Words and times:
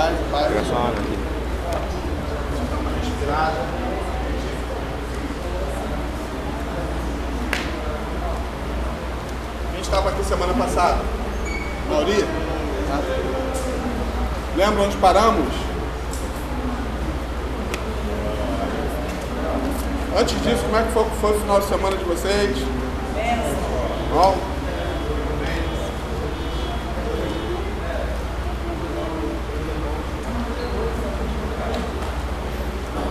Paz, 0.00 0.16
paz. 0.30 0.46
Pega 0.46 0.64
só 0.64 0.76
uma 0.76 0.88
aqui. 0.88 1.18
Quem 9.72 9.80
estava 9.82 10.08
aqui 10.08 10.24
semana 10.24 10.54
passada? 10.54 11.02
Mauri? 11.90 12.24
Lembra 14.56 14.82
onde 14.84 14.96
paramos? 14.96 15.52
Antes 20.18 20.42
disso, 20.42 20.62
como 20.62 20.76
é 20.78 20.82
que 20.82 20.92
foi, 20.92 21.04
foi 21.20 21.36
o 21.36 21.40
final 21.40 21.60
de 21.60 21.66
semana 21.66 21.96
de 21.98 22.04
vocês? 22.04 22.56
Bom? 24.14 24.49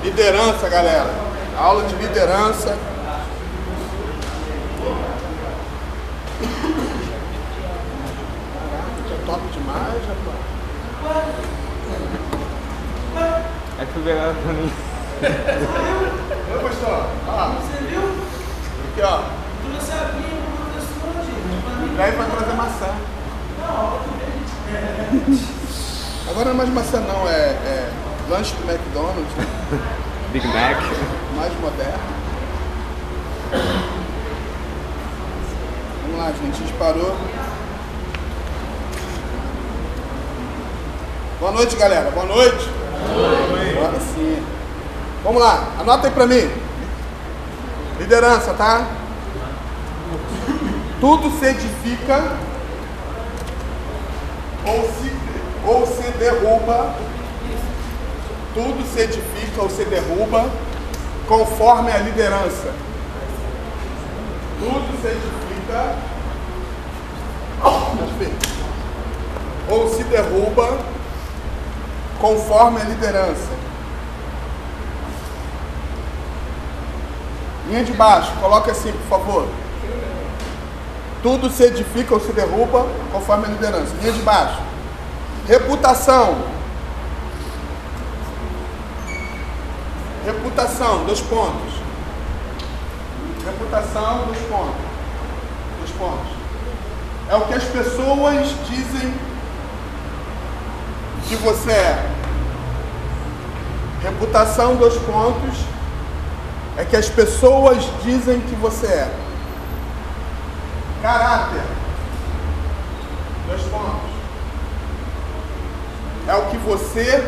Liderança, 0.09 0.68
galera. 0.68 1.08
Aula 1.55 1.84
de 1.84 1.94
liderança. 1.94 2.76
Caraca, 8.54 9.13
é 9.13 9.26
top 9.26 9.41
demais, 9.54 10.02
rapaz. 10.08 10.40
É 13.80 13.85
que 13.85 13.94
tu 13.94 13.99
pegar 14.04 14.34
pra 14.34 14.54
mim. 14.54 14.72
Oi, 16.52 16.60
pastor. 16.60 17.05
Ah, 17.27 17.55
Você 17.62 17.84
viu? 17.85 18.02
aqui, 18.02 19.02
ó. 19.02 19.21
Trouxe 19.70 19.91
a 19.91 20.05
Bíblia 20.05 20.41
pro 20.41 20.66
professor, 20.66 21.13
gente. 21.26 21.63
Pra 21.63 21.73
mim, 21.76 21.96
Daí 21.98 22.12
vai 22.12 22.30
trazer 22.30 22.54
maçã. 22.54 22.91
Agora 26.30 26.46
não 26.46 26.52
é 26.52 26.55
mais 26.55 26.70
maçã, 26.70 26.99
não. 27.02 27.27
É, 27.27 27.32
é 27.34 27.91
lanche 28.30 28.54
do 28.55 28.70
McDonald's? 28.70 29.34
Big 30.32 30.46
Mac. 30.48 30.77
mais 31.35 31.54
moderno. 31.60 31.99
Vamos 36.04 36.20
lá, 36.20 36.32
gente. 36.32 36.55
A 36.55 36.58
gente 36.60 36.74
parou. 36.74 37.18
Boa 41.40 41.52
noite, 41.52 41.76
galera. 41.77 42.12
Boa 42.12 42.27
noite. 42.27 42.70
Agora 43.76 43.99
sim. 43.99 44.46
Vamos 45.24 45.41
lá. 45.41 45.68
Anota 45.80 46.08
aí 46.08 46.13
pra 46.13 46.27
mim. 46.27 46.48
Liderança, 47.98 48.54
tá? 48.54 48.86
Tudo 50.99 51.32
se 51.40 51.46
edifica 51.46 52.38
ou 54.64 54.84
se, 54.84 55.12
ou 55.66 55.88
se 55.88 56.12
derruba. 56.20 56.96
Tudo 58.54 58.84
se 58.94 59.00
edifica 59.02 59.62
ou 59.62 59.70
se 59.70 59.86
derruba 59.86 60.50
conforme 61.28 61.92
a 61.92 61.98
liderança. 62.00 62.74
Tudo 64.59 65.02
se 65.02 65.08
edifica 65.08 65.96
ou 69.70 69.88
se 69.88 70.03
derruba 70.03 70.78
conforme 72.20 72.81
a 72.81 72.84
liderança. 72.86 73.59
Linha 77.68 77.84
de 77.84 77.94
baixo, 77.94 78.31
coloca 78.42 78.72
assim, 78.72 78.92
por 78.92 79.20
favor. 79.20 79.47
Tudo 81.22 81.50
se 81.50 81.64
edifica 81.64 82.16
ou 82.16 82.20
se 82.20 82.31
derruba 82.31 82.88
conforme 83.12 83.46
a 83.46 83.50
liderança. 83.50 83.94
Linha 84.02 84.14
de 84.14 84.22
baixo. 84.22 84.59
Reputação. 85.47 86.59
Reputação, 90.59 91.06
dois 91.06 91.22
pontos. 91.22 91.74
Reputação, 93.46 94.25
dois 94.25 94.40
pontos. 94.40 94.75
Dois 95.78 95.92
pontos. 95.92 96.31
É 97.30 97.36
o 97.36 97.42
que 97.46 97.53
as 97.53 97.64
pessoas 97.64 98.47
dizem 98.68 99.14
que 101.30 101.36
você 101.38 101.72
é. 101.72 102.12
Reputação, 104.03 104.75
dois 104.75 104.96
pontos. 104.96 105.59
É 106.78 106.84
que 106.84 106.97
as 106.97 107.08
pessoas 107.08 107.81
dizem 108.03 108.41
que 108.41 108.56
você 108.56 108.88
é. 108.88 109.14
Caráter. 111.02 111.64
Dois 113.47 113.62
pontos. 113.62 114.12
É 116.28 116.36
o 116.36 116.46
que 116.47 116.58
você 116.58 117.26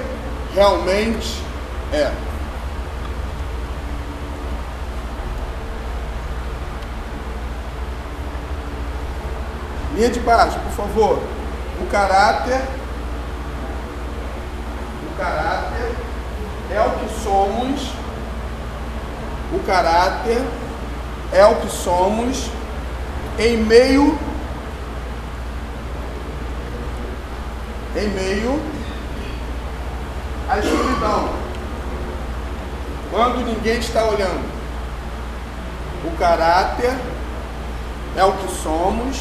realmente 0.54 1.42
é. 1.94 2.12
Linha 9.96 10.10
de 10.10 10.20
baixo, 10.20 10.58
por 10.60 10.72
favor. 10.72 11.22
O 11.82 11.86
caráter. 11.88 12.62
O 15.12 15.18
caráter 15.18 15.92
é 16.72 16.82
o 16.82 16.92
que 16.92 17.24
somos. 17.24 17.92
O 19.54 19.60
caráter 19.66 20.42
é 21.34 21.46
o 21.46 21.56
que 21.56 21.70
somos 21.70 22.50
em 23.38 23.58
meio 23.58 24.18
em 27.96 28.08
meio 28.10 28.62
à 30.50 30.60
escuridão. 30.60 31.30
Quando 33.12 33.46
ninguém 33.46 33.80
está 33.80 34.06
olhando. 34.06 34.50
O 36.06 36.18
caráter 36.18 36.96
é 38.16 38.24
o 38.24 38.32
que 38.34 38.52
somos 38.52 39.20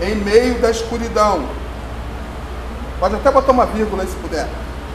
em 0.00 0.14
meio 0.14 0.60
da 0.60 0.70
escuridão. 0.70 1.48
Pode 2.98 3.14
até 3.14 3.30
botar 3.30 3.52
uma 3.52 3.66
vírgula 3.66 4.02
aí 4.02 4.08
se 4.08 4.16
puder. 4.16 4.48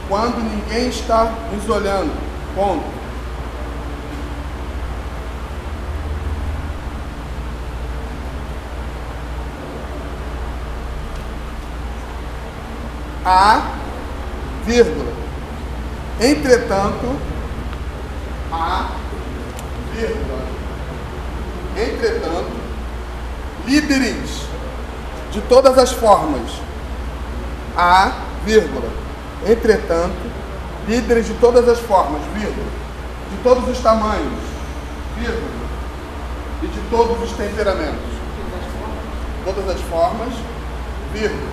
Quando 0.09 0.37
ninguém 0.37 0.89
está 0.89 1.31
nos 1.51 1.69
olhando. 1.69 2.11
Ponto. 2.55 3.03
A, 13.25 13.61
vírgula. 14.65 15.13
Entretanto, 16.19 17.15
a, 18.51 18.89
vírgula. 19.93 20.43
Entretanto, 21.77 22.51
líderes 23.65 24.52
de 25.33 25.41
todas 25.41 25.77
as 25.77 25.91
formas. 25.91 26.61
A, 27.75 28.11
vírgula. 28.45 28.87
Entretanto, 29.45 30.15
líderes 30.87 31.25
de 31.25 31.33
todas 31.35 31.67
as 31.67 31.79
formas, 31.79 32.21
vírgula. 32.33 32.67
De 33.31 33.37
todos 33.43 33.67
os 33.67 33.79
tamanhos, 33.79 34.43
vírgula. 35.17 35.63
E 36.61 36.67
de 36.67 36.79
todos 36.89 37.21
os 37.23 37.35
temperamentos. 37.35 38.13
Todas 39.43 39.69
as 39.75 39.81
formas, 39.81 40.33
vírgula. 41.11 41.51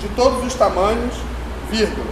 De 0.00 0.08
todos 0.10 0.46
os 0.46 0.54
tamanhos, 0.54 1.14
vírgula. 1.70 2.06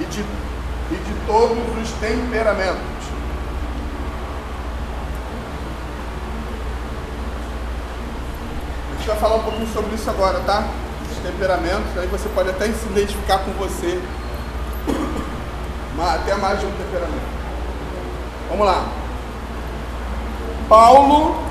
E 0.00 0.04
de, 0.04 0.20
e 0.20 0.96
de 0.96 1.26
todos 1.26 1.58
os 1.82 1.90
temperamentos. 2.00 2.98
A 8.88 8.97
gente 8.97 8.97
vai 9.08 9.16
falar 9.16 9.36
um 9.36 9.42
pouquinho 9.42 9.66
sobre 9.72 9.94
isso 9.94 10.08
agora, 10.10 10.38
tá? 10.40 10.64
Os 11.10 11.18
temperamentos, 11.18 11.96
aí 11.96 12.06
você 12.06 12.28
pode 12.28 12.50
até 12.50 12.66
se 12.66 12.86
identificar 12.90 13.38
com 13.38 13.50
você. 13.52 14.00
Até 16.00 16.34
mais 16.36 16.60
de 16.60 16.66
um 16.66 16.70
temperamento. 16.72 17.28
Vamos 18.50 18.66
lá. 18.66 18.84
Paulo, 20.68 21.42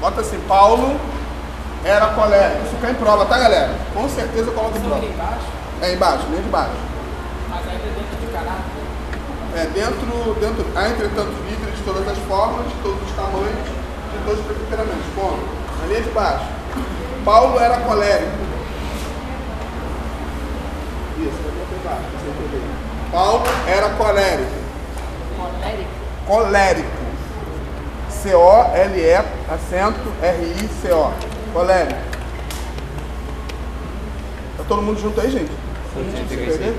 bota 0.00 0.20
assim, 0.20 0.38
Paulo 0.46 1.00
era 1.84 2.06
colérico. 2.08 2.66
Isso 2.66 2.76
cai 2.80 2.92
em 2.92 2.94
prova, 2.94 3.26
tá 3.26 3.38
galera? 3.38 3.74
Com 3.92 4.08
certeza 4.08 4.50
coloca 4.52 4.78
em 4.78 4.82
Só 4.82 4.88
prova. 4.88 4.96
aqui 5.02 5.12
embaixo, 5.12 5.46
É 5.82 5.92
embaixo, 5.94 6.24
nem 6.30 6.42
de 6.42 6.48
baixo. 6.48 6.70
mas 7.50 7.66
ainda 7.68 7.84
dentro 7.84 8.16
de 8.20 8.26
caráter. 8.32 8.76
É 9.56 9.64
dentro, 9.74 10.36
dentro, 10.40 10.66
há 10.76 10.88
entretanto 10.88 11.32
líderes 11.48 11.76
de 11.76 11.82
todas 11.82 12.06
as 12.06 12.18
formas, 12.28 12.66
de 12.68 12.74
todos 12.82 13.02
os 13.02 13.16
tamanhos, 13.16 13.66
de 14.12 14.24
todos 14.24 14.40
os 14.40 14.46
temperamentos. 14.46 15.06
Ponto. 15.16 15.40
Na 15.80 15.86
linha 15.88 16.02
de 16.02 16.10
baixo. 16.10 16.44
Paulo 17.26 17.58
era 17.58 17.76
colérico. 17.80 18.30
Isso, 21.18 21.36
você 21.42 22.28
entender. 22.30 22.62
Paulo 23.10 23.42
era 23.66 23.88
colérico. 23.90 24.50
Colérico. 25.36 25.90
Colérico. 26.26 27.06
C-O-L-E, 28.08 29.14
acento, 29.52 30.12
R-I-C-O. 30.22 31.12
Colérico. 31.52 32.00
Tá 34.56 34.64
todo 34.68 34.82
mundo 34.82 35.00
junto 35.00 35.20
aí, 35.20 35.28
gente? 35.30 35.50
O 35.50 36.04
que 36.04 36.10
significa 36.12 36.42
isso 36.44 36.62
aí? 36.62 36.70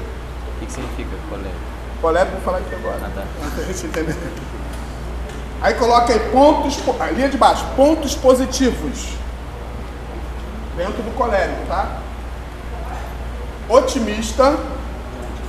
O 0.62 0.66
que 0.66 0.72
significa 0.72 1.10
colérico? 1.30 1.56
Colérico, 2.02 2.32
vou 2.32 2.42
falar 2.42 2.58
aqui 2.60 2.74
agora. 2.74 3.00
Ah, 3.04 3.12
tá. 3.14 3.24
Pra 3.54 3.64
gente 3.66 3.86
entender. 3.86 4.16
Aí 5.62 5.74
coloca 5.74 6.14
aí 6.14 6.20
pontos, 6.32 6.78
po- 6.78 6.96
a 7.02 7.08
linha 7.08 7.28
de 7.28 7.38
baixo, 7.38 7.66
pontos 7.76 8.16
positivos. 8.16 9.10
Dentro 10.78 11.02
do 11.02 11.12
colérico, 11.16 11.66
tá? 11.68 12.02
Otimista, 13.68 14.56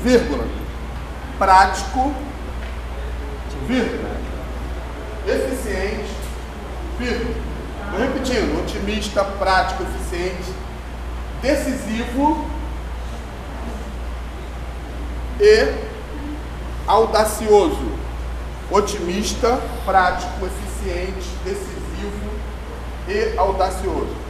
vírgula. 0.02 0.44
Prático, 1.38 2.14
vírgula. 3.66 4.10
Eficiente, 5.26 6.10
vírgula. 6.98 7.34
Vou 7.90 8.00
repetindo, 8.00 8.60
otimista, 8.60 9.22
prático, 9.24 9.82
eficiente, 9.82 10.52
decisivo 11.40 12.46
e 15.40 15.74
audacioso, 16.86 17.92
otimista, 18.70 19.60
prático, 19.84 20.46
eficiente, 20.46 21.28
decisivo 21.44 22.30
e 23.08 23.38
audacioso. 23.38 24.27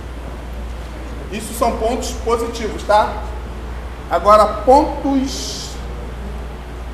Isso 1.30 1.52
são 1.54 1.76
pontos 1.76 2.12
positivos, 2.24 2.82
tá? 2.84 3.22
Agora, 4.10 4.46
pontos 4.64 5.70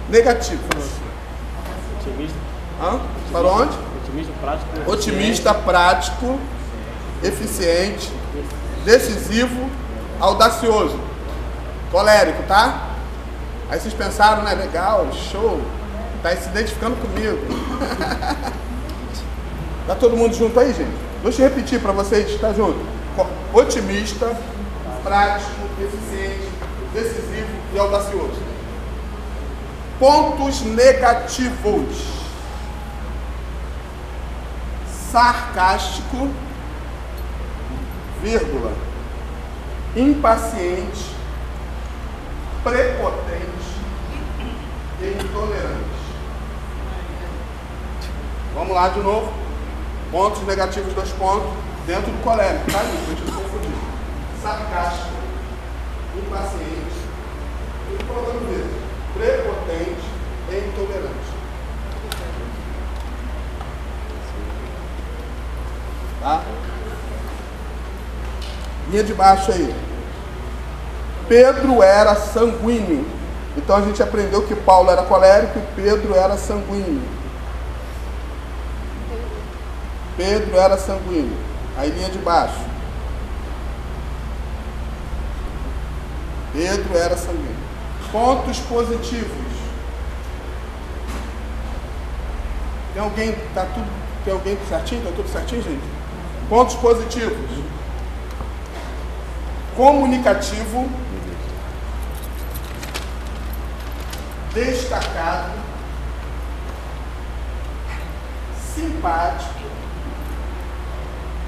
negativos. 0.08 0.64
Otimista, 2.00 2.36
Hã? 2.80 3.00
Para 3.30 3.48
onde? 3.48 3.78
otimista, 4.02 4.32
prático. 4.40 4.90
Otimista, 4.90 5.54
prático, 5.54 6.38
eficiente, 7.22 8.10
decisivo, 8.84 9.70
audacioso. 10.20 10.98
Colérico, 11.90 12.42
tá? 12.44 12.90
Aí 13.70 13.78
vocês 13.78 13.94
pensaram, 13.94 14.42
né? 14.42 14.54
Legal, 14.54 15.08
show. 15.12 15.60
Tá 16.22 16.34
se 16.34 16.48
identificando 16.48 16.96
comigo. 16.96 17.38
tá 19.86 19.94
todo 19.94 20.16
mundo 20.16 20.34
junto 20.34 20.58
aí, 20.58 20.72
gente? 20.72 20.90
Deixa 21.22 21.42
eu 21.42 21.48
repetir 21.48 21.80
para 21.80 21.92
vocês, 21.92 22.40
tá 22.40 22.52
junto? 22.52 22.78
Otimista, 23.52 24.36
prático, 25.04 25.50
eficiente, 25.80 26.48
decisivo 26.92 27.48
e 27.72 27.78
audacioso. 27.78 28.42
Pontos 29.98 30.62
negativos 30.62 32.24
sarcástico, 35.12 36.28
vírgula, 38.20 38.72
impaciente, 39.94 41.14
prepotente 42.64 43.44
e 45.00 45.16
intolerante. 45.22 45.94
Vamos 48.56 48.74
lá 48.74 48.88
de 48.88 49.00
novo. 49.00 49.32
Pontos 50.10 50.42
negativos, 50.42 50.92
dois 50.94 51.10
pontos, 51.10 51.52
dentro 51.86 52.10
do 52.10 52.22
colérico, 52.22 52.70
tá? 52.70 52.78
Pra 52.78 52.88
gente 52.88 53.24
não 53.24 53.42
confundir. 53.42 53.72
Sarcástico, 54.42 55.14
impaciente, 56.16 57.04
e 57.92 58.04
colocando 58.04 58.40
mesmo, 58.48 58.70
prepotente 59.14 60.06
e 60.50 60.68
intolerante. 60.68 61.34
Tá? 66.20 66.42
Linha 68.90 69.04
de 69.04 69.14
baixo 69.14 69.52
aí. 69.52 69.74
Pedro 71.28 71.82
era 71.82 72.14
sanguíneo. 72.14 73.06
Então 73.56 73.76
a 73.76 73.82
gente 73.82 74.02
aprendeu 74.02 74.42
que 74.42 74.54
Paulo 74.54 74.90
era 74.90 75.02
colérico 75.02 75.58
e 75.58 75.82
Pedro 75.82 76.14
era 76.14 76.36
sanguíneo. 76.36 77.02
Pedro 80.16 80.56
era 80.58 80.76
sanguíneo. 80.76 81.43
Aí 81.76 81.90
linha 81.90 82.08
de 82.08 82.18
baixo. 82.18 82.74
Pedro 86.52 86.96
era 86.96 87.16
sanguíneo. 87.16 87.56
Pontos 88.12 88.60
positivos. 88.60 89.54
Tem 92.92 93.02
alguém, 93.02 93.32
tá 93.52 93.66
tudo, 93.74 93.90
tem 94.24 94.32
alguém 94.32 94.56
certinho? 94.68 95.02
Tá 95.02 95.10
tudo 95.16 95.28
certinho, 95.28 95.62
gente? 95.62 95.82
Pontos 96.48 96.76
positivos. 96.76 97.64
Comunicativo. 99.76 100.88
Destacado. 104.54 105.58
Simpático. 108.76 109.83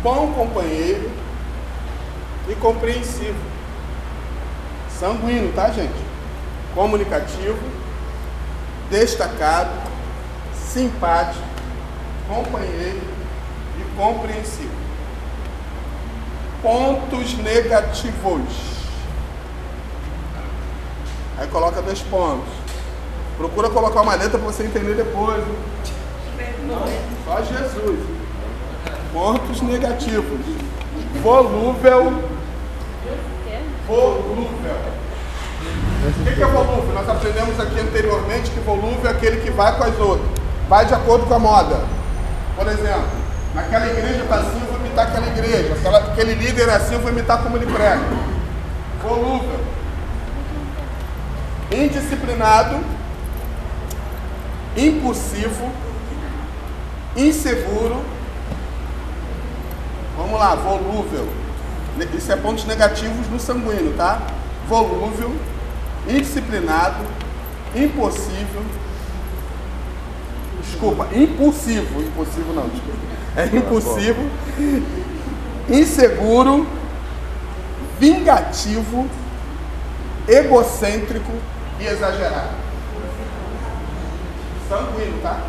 Bom 0.03 0.33
companheiro. 0.33 1.11
E 2.49 2.55
compreensivo. 2.55 3.39
Sanguíneo, 4.99 5.53
tá, 5.53 5.71
gente? 5.71 5.95
Comunicativo. 6.75 7.59
Destacado. 8.91 9.71
Simpático. 10.55 11.45
Companheiro 12.29 13.01
e 13.79 13.97
compreensivo. 13.97 14.75
Pontos 16.63 17.37
negativos. 17.39 18.77
Aí 21.39 21.47
coloca 21.49 21.83
dois 21.83 22.01
pontos. 22.01 22.49
Procura 23.37 23.69
colocar 23.69 24.01
uma 24.01 24.15
letra 24.15 24.39
para 24.39 24.47
você 24.51 24.65
entender 24.65 24.95
depois. 24.95 25.45
Só 27.25 27.43
Jesus. 27.43 28.16
Pontos 29.17 29.63
negativos. 29.63 30.41
Volúvel. 31.23 32.23
Volúvel. 33.89 34.77
O 36.05 36.25
que 36.25 36.35
que 36.35 36.43
é 36.43 36.47
volúvel? 36.47 36.93
Nós 36.93 37.09
aprendemos 37.09 37.59
aqui 37.59 37.81
anteriormente 37.81 38.51
que 38.51 38.61
volúvel 38.61 39.07
é 39.07 39.09
aquele 39.09 39.39
que 39.39 39.51
vai 39.51 39.75
com 39.75 39.85
as 39.85 39.99
outras. 39.99 40.29
Vai 40.69 40.85
de 40.85 40.93
acordo 40.93 41.25
com 41.25 41.33
a 41.33 41.39
moda. 41.39 41.81
Por 42.57 42.67
exemplo, 42.67 43.07
naquela 43.55 43.87
igreja 43.87 44.23
está 44.23 44.35
assim, 44.35 44.61
eu 44.61 44.67
vou 44.67 44.81
imitar 44.81 45.07
aquela 45.07 45.27
igreja. 45.29 45.73
Aquela, 45.73 45.99
aquele 45.99 46.35
líder 46.35 46.69
é 46.69 46.75
assim, 46.75 46.93
eu 46.93 47.01
vou 47.01 47.11
imitar 47.11 47.43
como 47.43 47.57
ele 47.57 47.73
prega. 47.73 48.03
Volúvel. 49.03 49.61
Indisciplinado. 51.73 52.81
Impulsivo. 54.77 55.71
Inseguro. 57.17 58.16
Vamos 60.27 60.41
lá, 60.41 60.57
volúvel. 60.57 61.29
Isso 62.13 62.33
é 62.33 62.37
pontos 62.37 62.65
negativos 62.65 63.29
no 63.29 63.39
sanguíneo, 63.39 63.95
tá? 63.97 64.21
Volúvel, 64.69 65.33
indisciplinado, 66.09 67.05
impossível. 67.73 68.63
Desculpa, 70.61 71.07
impulsivo. 71.15 72.03
Impulsivo 72.03 72.53
não, 72.55 72.69
desculpa. 72.69 72.99
É 73.37 73.47
impulsivo, 73.57 74.29
inseguro, 75.69 76.67
vingativo, 78.01 79.09
egocêntrico 80.27 81.33
e 81.79 81.87
exagerado. 81.87 82.57
Sanguíneo, 84.69 85.21
tá? 85.23 85.41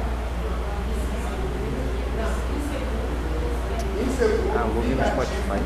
Ah, 4.20 4.64
vou 4.74 4.78
ouvir 4.78 4.96
no 4.96 5.04
Spotify. 5.06 5.62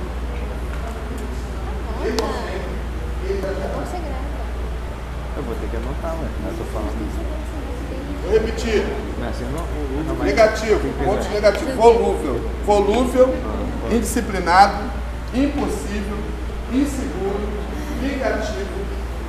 Eu 5.37 5.43
vou 5.43 5.55
ter 5.55 5.67
que 5.69 5.77
anotar, 5.77 6.13
ué. 6.15 6.27
Eu 6.47 6.57
tô 6.57 6.63
falando 6.71 7.07
isso. 7.07 7.19
Vou 8.23 8.33
repetir. 8.33 8.83
Assim, 9.29 9.45
mas- 9.53 10.25
Negativo, 10.25 10.79
pontos 11.05 11.27
negativos. 11.29 11.75
Volúvel. 11.75 12.41
Volúvel, 12.65 13.33
indisciplinado, 13.91 14.83
impossível, 15.33 16.17
inseguro, 16.73 17.47
vingativo, 18.01 18.81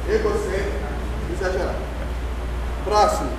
egocêntrico, 0.08 0.82
exagerado. 1.32 1.76
Próximo. 2.84 3.30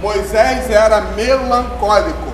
Moisés 0.00 0.68
era 0.70 1.00
melancólico. 1.00 2.31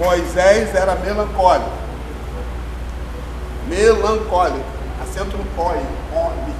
Moisés 0.00 0.74
era 0.74 0.96
melancólico. 0.96 1.70
Melancólico. 3.68 4.64
Acento 5.02 5.36
no 5.36 5.44
COI. 5.54 5.78
Oli. 6.14 6.54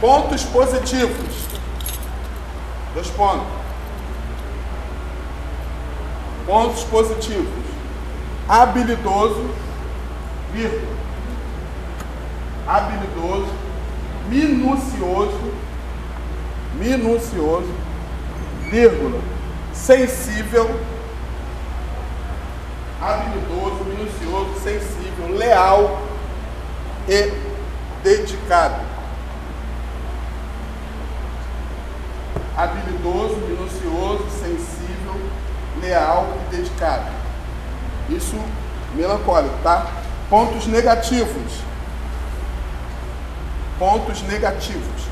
Pontos 0.00 0.44
positivos. 0.44 1.48
Dois 2.94 3.08
pontos. 3.08 3.46
Pontos 6.46 6.84
positivos. 6.84 7.64
Habilidoso, 8.48 9.50
vírgula. 10.52 10.92
habilidoso, 12.66 13.52
minucioso, 14.28 15.52
minucioso, 16.78 17.68
vírgula, 18.70 19.18
sensível, 19.72 20.68
habilidoso, 23.02 23.84
minucioso, 23.84 24.60
sensível, 24.60 25.36
leal 25.36 26.00
e 27.08 27.32
dedicado. 28.04 28.80
Habilidoso, 32.56 33.36
minucioso, 33.38 34.30
sensível, 34.30 35.20
leal 35.80 36.28
e 36.46 36.56
dedicado. 36.56 37.10
Isso 38.08 38.36
melancólico, 38.94 39.56
tá? 39.64 39.88
Pontos 40.30 40.66
negativos. 40.66 41.60
Pontos 43.80 44.22
negativos. 44.22 45.02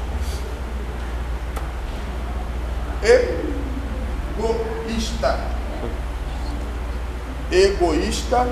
Egoísta. 4.39 5.60
Egoísta. 7.51 8.49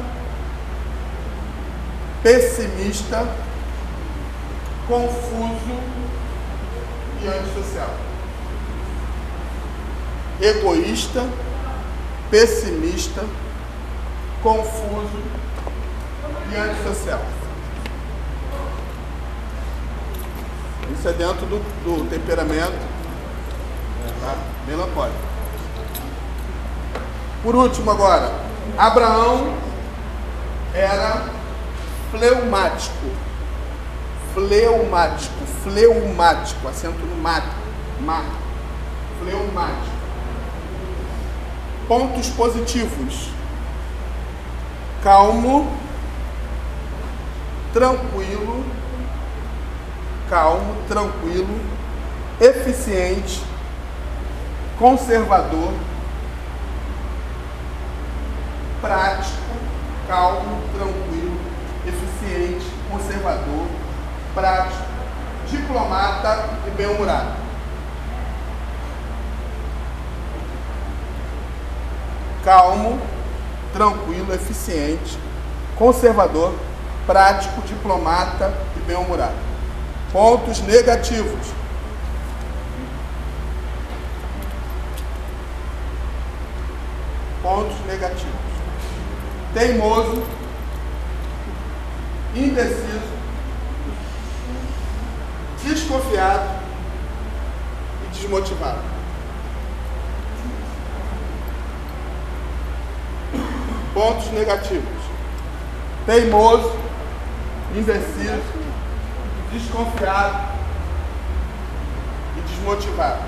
Pessimista. 2.23 3.26
Confuso 4.87 5.99
e 7.23 7.26
antissocial. 7.26 7.95
Egoísta, 10.40 11.28
pessimista, 12.31 13.25
confuso 14.43 15.23
e 16.52 16.57
antissocial. 16.57 17.21
Isso 20.97 21.09
é 21.09 21.12
dentro 21.12 21.45
do, 21.47 21.59
do 21.85 22.09
temperamento 22.09 22.78
tá? 24.21 24.37
melancólico. 24.67 25.19
Por 27.43 27.55
último 27.55 27.90
agora, 27.90 28.48
Abraão 28.77 29.55
era 30.75 31.25
fleumático. 32.11 33.29
Fleumático, 34.35 35.47
fleumático, 35.63 36.69
acento 36.69 37.05
no 37.05 37.17
mato, 37.23 37.57
mar, 38.01 38.25
fleumático. 39.21 39.99
Pontos 41.89 42.29
positivos 42.29 43.31
calmo, 45.03 45.71
tranquilo, 47.73 48.65
calmo, 50.29 50.75
tranquilo, 50.89 51.61
eficiente, 52.41 53.41
conservador, 54.79 55.73
prático, 58.81 59.43
calmo, 60.07 60.63
tranquilo, 60.73 61.39
eficiente, 61.87 62.67
conservador, 62.91 63.67
prático, 64.35 64.85
diplomata 65.51 66.49
e 66.67 66.71
bem-humorado. 66.71 67.37
Calmo, 72.45 73.01
tranquilo, 73.73 74.33
eficiente, 74.33 75.19
conservador, 75.77 76.55
prático, 77.07 77.61
diplomata 77.63 78.53
e 78.77 78.81
bem-humorado. 78.81 79.35
Pontos 80.13 80.61
negativos. 80.61 81.53
Pontos 87.43 87.77
negativos. 87.87 88.08
Teimoso, 89.59 90.23
indeciso, 92.33 93.11
desconfiado 95.65 96.49
e 98.05 98.15
desmotivado. 98.15 98.79
pontos 103.93 104.31
negativos: 104.31 104.85
teimoso, 106.07 106.73
indeciso, 107.75 108.41
desconfiado 109.53 110.53
e 112.37 112.41
desmotivado. 112.43 113.23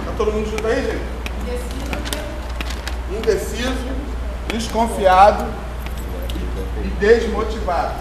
Está 0.00 0.12
todo 0.18 0.32
mundo 0.32 0.50
junto 0.50 0.66
aí, 0.66 0.82
gente? 0.84 1.13
Indeciso, 3.18 3.94
desconfiado 4.48 5.44
e 6.84 6.88
desmotivado. 7.00 7.94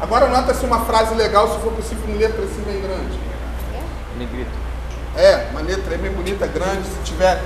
Agora 0.00 0.28
nota-se 0.28 0.64
uma 0.66 0.84
frase 0.84 1.14
legal, 1.14 1.48
se 1.48 1.60
for 1.60 1.72
possível, 1.72 2.14
em 2.14 2.18
letra 2.18 2.44
assim 2.44 2.62
bem 2.62 2.80
grande. 2.80 3.18
Negrito. 4.18 4.50
É, 5.16 5.48
uma 5.50 5.60
letra 5.60 5.96
bem 5.96 6.10
bonita, 6.10 6.46
grande, 6.46 6.86
se 6.86 6.98
tiver 7.04 7.40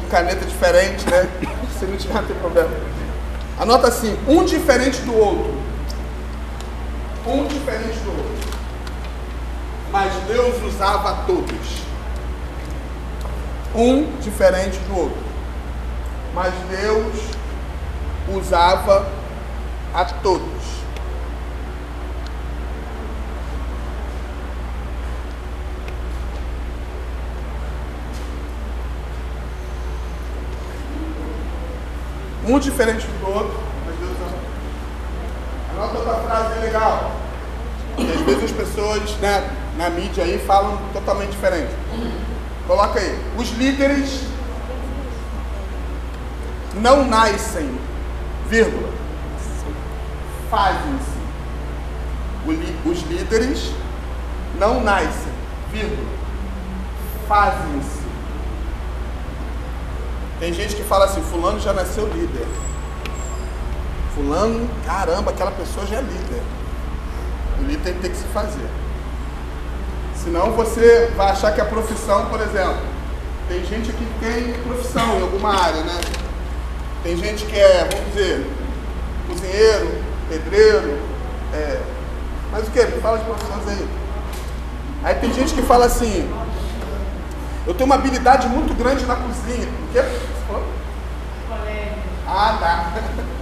com 0.00 0.08
caneta 0.08 0.44
diferente, 0.44 1.08
né? 1.08 1.28
Se 1.78 1.86
não 1.86 1.96
tiver, 1.96 2.14
não 2.14 2.24
tem 2.24 2.36
problema. 2.36 2.70
Anota 3.58 3.88
assim, 3.88 4.18
um 4.28 4.44
diferente 4.44 5.00
do 5.02 5.16
outro. 5.16 5.54
Um 7.26 7.46
diferente 7.46 7.98
do 8.00 8.10
outro. 8.10 8.58
Mas 9.90 10.12
Deus 10.28 10.62
usava 10.62 11.10
a 11.10 11.14
todos. 11.24 11.84
Um 13.74 14.04
diferente 14.20 14.78
do 14.88 14.96
outro. 14.96 15.22
Mas 16.32 16.52
Deus 16.70 17.14
usava 18.28 19.08
a 19.92 20.04
todos. 20.04 20.54
um 32.46 32.58
diferente 32.58 33.06
do 33.06 33.26
outro, 33.26 33.58
mas 33.86 33.96
Deus 33.96 34.16
ama. 34.20 35.82
Anota 35.84 35.98
outra 35.98 36.14
frase 36.14 36.60
legal. 36.60 37.12
E 37.96 38.12
às 38.12 38.20
vezes 38.20 38.44
as 38.44 38.52
pessoas 38.52 39.16
né, 39.18 39.50
na 39.76 39.88
mídia 39.90 40.24
aí 40.24 40.38
falam 40.38 40.78
totalmente 40.92 41.30
diferente. 41.30 41.72
Coloca 42.66 42.98
aí. 42.98 43.18
Os 43.36 43.50
líderes 43.50 44.22
não 46.74 47.04
nascem, 47.04 47.78
vírgula, 48.48 48.88
fazem-se. 50.50 51.14
Os 52.84 53.02
líderes 53.02 53.72
não 54.58 54.82
nascem, 54.82 55.32
vírgula, 55.70 56.08
fazem-se. 57.28 58.04
Tem 60.40 60.52
gente 60.52 60.76
que 60.76 60.82
fala 60.82 61.06
assim, 61.06 61.22
fulano 61.22 61.60
já 61.60 61.72
nasceu 61.72 62.06
líder. 62.08 62.46
Fulano, 64.14 64.68
caramba, 64.84 65.30
aquela 65.30 65.50
pessoa 65.52 65.86
já 65.86 65.96
é 65.96 66.00
líder. 66.00 66.42
O 67.60 67.64
líder 67.64 67.94
tem 68.00 68.10
que 68.10 68.16
se 68.16 68.24
fazer. 68.24 68.68
Senão 70.24 70.52
você 70.52 71.12
vai 71.14 71.32
achar 71.32 71.52
que 71.52 71.60
a 71.60 71.66
profissão, 71.66 72.24
por 72.30 72.40
exemplo, 72.40 72.80
tem 73.46 73.62
gente 73.66 73.92
que 73.92 74.06
tem 74.20 74.54
profissão 74.62 75.18
em 75.18 75.20
alguma 75.20 75.54
área, 75.54 75.82
né? 75.82 76.00
Tem 77.02 77.14
gente 77.14 77.44
que 77.44 77.54
é, 77.54 77.86
vamos 77.92 78.14
dizer, 78.14 78.50
cozinheiro, 79.28 79.98
pedreiro, 80.30 80.98
é... 81.52 81.78
mas 82.50 82.66
o 82.66 82.70
que? 82.70 82.80
Fala 83.02 83.18
de 83.18 83.24
profissões 83.24 83.68
aí. 83.68 83.88
Aí 85.04 85.14
tem 85.16 85.34
gente 85.34 85.52
que 85.52 85.60
fala 85.60 85.84
assim, 85.84 86.26
eu 87.66 87.74
tenho 87.74 87.84
uma 87.84 87.96
habilidade 87.96 88.48
muito 88.48 88.74
grande 88.74 89.04
na 89.04 89.16
cozinha. 89.16 89.68
O 89.68 89.92
quê? 89.92 90.02
Ah, 92.26 92.56
tá. 92.58 92.92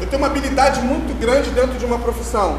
Eu 0.00 0.06
tenho 0.06 0.22
uma 0.22 0.28
habilidade 0.28 0.80
muito 0.80 1.14
grande 1.20 1.50
dentro 1.50 1.78
de 1.78 1.84
uma 1.84 1.98
profissão. 1.98 2.58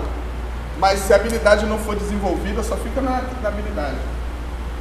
Mas 0.78 1.00
se 1.00 1.14
a 1.14 1.16
habilidade 1.16 1.66
não 1.66 1.78
for 1.78 1.96
desenvolvida, 1.96 2.64
só 2.64 2.76
fica 2.78 3.02
na, 3.02 3.22
na 3.42 3.50
habilidade. 3.50 3.98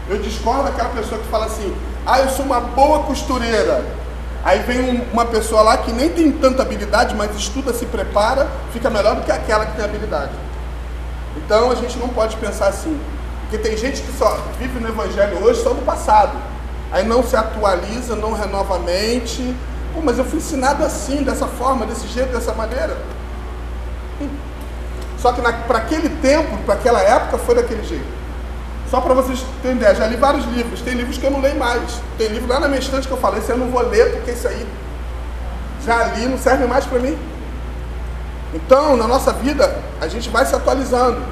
Eu 0.09 0.19
discordo 0.19 0.65
daquela 0.65 0.89
pessoa 0.91 1.21
que 1.21 1.29
fala 1.29 1.47
assim, 1.47 1.75
ah, 2.07 2.21
eu 2.21 2.31
sou 2.31 2.45
uma 2.45 2.61
boa 2.61 3.05
costureira. 3.05 3.85
Aí 4.43 4.61
vem 4.61 4.81
um, 4.81 5.05
uma 5.13 5.27
pessoa 5.27 5.63
lá 5.63 5.77
que 5.77 5.93
nem 5.93 6.09
tem 6.09 6.33
tanta 6.33 6.63
habilidade, 6.63 7.15
mas 7.15 7.35
estuda, 7.37 7.73
se 7.73 7.85
prepara, 7.87 8.49
fica 8.73 8.89
melhor 8.89 9.17
do 9.17 9.23
que 9.23 9.31
aquela 9.31 9.67
que 9.67 9.77
tem 9.77 9.85
habilidade. 9.85 10.33
Então 11.37 11.71
a 11.71 11.75
gente 11.75 11.99
não 11.99 12.09
pode 12.09 12.37
pensar 12.37 12.69
assim. 12.69 12.99
Porque 13.43 13.59
tem 13.59 13.77
gente 13.77 14.01
que 14.01 14.13
só 14.17 14.39
vive 14.59 14.79
no 14.81 14.89
evangelho 14.89 15.43
hoje 15.45 15.63
só 15.63 15.75
no 15.75 15.83
passado. 15.83 16.39
aí 16.91 17.05
não 17.05 17.23
se 17.23 17.37
atualiza, 17.37 18.17
não 18.17 18.33
renova 18.33 18.77
a 18.77 18.79
mente. 18.79 19.55
Pô, 19.93 20.01
mas 20.01 20.19
eu 20.19 20.25
fui 20.25 20.39
ensinado 20.39 20.85
assim, 20.85 21.23
dessa 21.23 21.47
forma, 21.47 21.85
desse 21.85 22.07
jeito, 22.07 22.33
dessa 22.33 22.55
maneira. 22.55 22.97
Só 25.21 25.33
que 25.33 25.41
para 25.41 25.79
aquele 25.79 26.09
tempo, 26.09 26.57
para 26.65 26.75
aquela 26.75 27.01
época, 27.01 27.39
foi 27.39 27.55
daquele 27.55 27.85
jeito. 27.85 28.21
Só 28.91 29.01
para 29.01 29.15
vocês 29.15 29.45
terem 29.63 29.77
ideia, 29.77 29.95
já 29.95 30.07
li 30.07 30.17
vários 30.17 30.45
livros. 30.47 30.81
Tem 30.81 30.95
livros 30.95 31.17
que 31.19 31.25
eu 31.25 31.31
não 31.31 31.41
leio 31.41 31.59
mais. 31.59 32.01
Tem 32.19 32.29
livro 32.29 32.49
lá 32.49 32.59
na 32.59 32.67
minha 32.69 32.81
estante 32.81 33.07
que 33.07 33.13
eu 33.13 33.19
falei, 33.19 33.39
esse 33.39 33.51
eu 33.51 33.59
não 33.59 33.69
vou 33.69 33.83
ler 33.83 34.13
porque 34.13 34.33
isso 34.33 34.49
aí 34.49 34.67
já 35.85 36.05
li, 36.05 36.27
não 36.27 36.39
serve 36.39 36.67
mais 36.67 36.85
para 36.85 36.99
mim. 36.99 37.17
Então, 38.53 38.97
na 38.97 39.07
nossa 39.07 39.33
vida, 39.33 39.79
a 40.01 40.09
gente 40.09 40.29
vai 40.29 40.45
se 40.45 40.55
atualizando. 40.55 41.23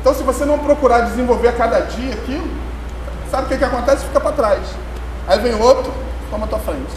Então, 0.00 0.14
se 0.14 0.22
você 0.22 0.44
não 0.44 0.58
procurar 0.58 1.02
desenvolver 1.02 1.48
a 1.48 1.52
cada 1.52 1.80
dia 1.80 2.14
aquilo, 2.14 2.48
sabe 3.30 3.44
o 3.44 3.48
que, 3.48 3.58
que 3.58 3.64
acontece? 3.64 4.04
Fica 4.06 4.20
para 4.20 4.32
trás. 4.32 4.60
Aí 5.28 5.38
vem 5.38 5.54
outro, 5.54 5.92
toma 6.30 6.46
a 6.46 6.48
tua 6.48 6.58
frente. 6.58 6.92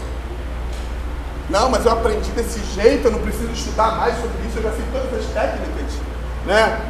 Não, 1.48 1.70
mas 1.70 1.84
eu 1.84 1.92
aprendi 1.92 2.30
desse 2.30 2.60
jeito, 2.74 3.06
eu 3.06 3.12
não 3.12 3.20
preciso 3.20 3.52
estudar 3.52 3.96
mais 3.98 4.16
sobre 4.16 4.46
isso, 4.48 4.58
eu 4.58 4.62
já 4.62 4.70
sei 4.70 4.84
todas 4.92 5.20
as 5.20 5.32
técnicas. 5.32 6.05
Né? 6.46 6.80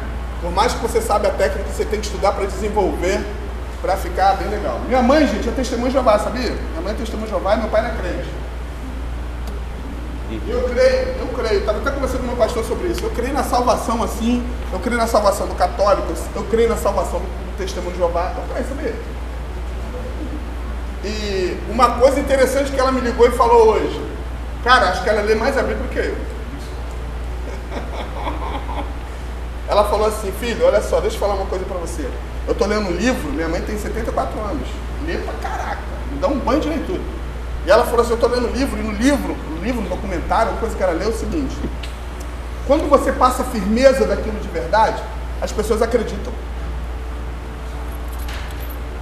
Por 0.41 0.51
mais 0.51 0.73
que 0.73 0.79
você 0.79 1.01
saiba 1.01 1.29
a 1.29 1.31
técnica, 1.31 1.67
você 1.69 1.83
tem 1.83 1.99
que 1.99 2.05
estudar 2.05 2.31
para 2.31 2.45
desenvolver, 2.45 3.25
para 3.81 3.97
ficar 3.97 4.37
bem 4.37 4.47
legal. 4.49 4.79
Minha 4.87 5.01
mãe, 5.01 5.27
gente, 5.27 5.49
é 5.49 5.51
testemunha 5.51 5.87
de 5.87 5.93
Jeová, 5.93 6.19
sabia? 6.19 6.51
Minha 6.51 6.81
mãe 6.83 6.93
é 6.93 6.95
testemunha 6.95 7.25
de 7.25 7.31
Jeová 7.31 7.55
e 7.55 7.59
meu 7.59 7.69
pai 7.69 7.81
não 7.81 7.89
é 7.89 7.93
crente. 7.93 8.29
Eu 10.47 10.63
creio, 10.63 11.15
eu 11.19 11.27
creio, 11.27 11.59
estava 11.61 11.79
até 11.79 11.89
conversando 11.89 12.19
com 12.19 12.27
meu 12.27 12.35
pastor 12.35 12.63
sobre 12.65 12.89
isso. 12.89 13.03
Eu 13.03 13.09
creio 13.11 13.33
na 13.33 13.43
salvação 13.43 14.03
assim, 14.03 14.45
eu 14.73 14.79
creio 14.79 14.97
na 14.97 15.07
salvação 15.07 15.47
do 15.47 15.55
católico, 15.55 16.13
eu 16.35 16.43
creio 16.43 16.69
na 16.69 16.75
salvação 16.75 17.19
do 17.19 17.57
testemunho 17.57 17.93
de 17.93 17.97
Jeová. 17.97 18.33
Eu 18.35 18.43
creio, 18.53 18.67
sabia? 18.67 18.93
E 21.03 21.57
uma 21.69 21.91
coisa 21.91 22.19
interessante 22.19 22.71
que 22.71 22.79
ela 22.79 22.91
me 22.91 22.99
ligou 22.99 23.25
e 23.27 23.31
falou 23.31 23.69
hoje. 23.69 24.01
Cara, 24.63 24.89
acho 24.89 25.03
que 25.03 25.09
ela 25.09 25.21
lê 25.21 25.33
mais 25.33 25.57
a 25.57 25.61
Bíblia 25.61 25.77
do 25.77 25.89
que 25.89 25.99
eu. 25.99 26.36
Ela 29.77 29.87
falou 29.87 30.07
assim, 30.07 30.31
filho, 30.39 30.65
olha 30.65 30.81
só, 30.81 30.99
deixa 30.99 31.17
eu 31.17 31.19
falar 31.19 31.35
uma 31.35 31.45
coisa 31.45 31.63
para 31.63 31.77
você. 31.77 32.09
Eu 32.47 32.55
tô 32.55 32.65
lendo 32.65 32.87
um 32.87 32.93
livro, 32.93 33.29
minha 33.29 33.47
mãe 33.47 33.61
tem 33.61 33.77
74 33.77 34.39
anos. 34.39 34.67
Lê 35.05 35.17
pra 35.19 35.33
caraca, 35.33 35.81
me 36.11 36.17
dá 36.17 36.27
um 36.27 36.39
banho 36.39 36.59
de 36.59 36.67
leitura. 36.67 36.99
E 37.63 37.69
ela 37.69 37.85
falou 37.85 38.01
assim, 38.01 38.09
eu 38.09 38.17
tô 38.17 38.27
lendo 38.27 38.47
um 38.47 38.51
livro, 38.51 38.75
e 38.75 38.81
no 38.81 38.91
livro, 38.91 39.37
no 39.51 39.63
livro, 39.63 39.79
no 39.79 39.87
documentário, 39.87 40.53
uma 40.53 40.59
coisa 40.59 40.75
que 40.75 40.81
ela 40.81 40.93
leu 40.93 41.09
é 41.09 41.11
o 41.11 41.15
seguinte. 41.15 41.55
Quando 42.65 42.89
você 42.89 43.11
passa 43.11 43.43
firmeza 43.43 44.07
daquilo 44.07 44.39
de 44.39 44.47
verdade, 44.47 44.99
as 45.39 45.51
pessoas 45.51 45.79
acreditam. 45.83 46.33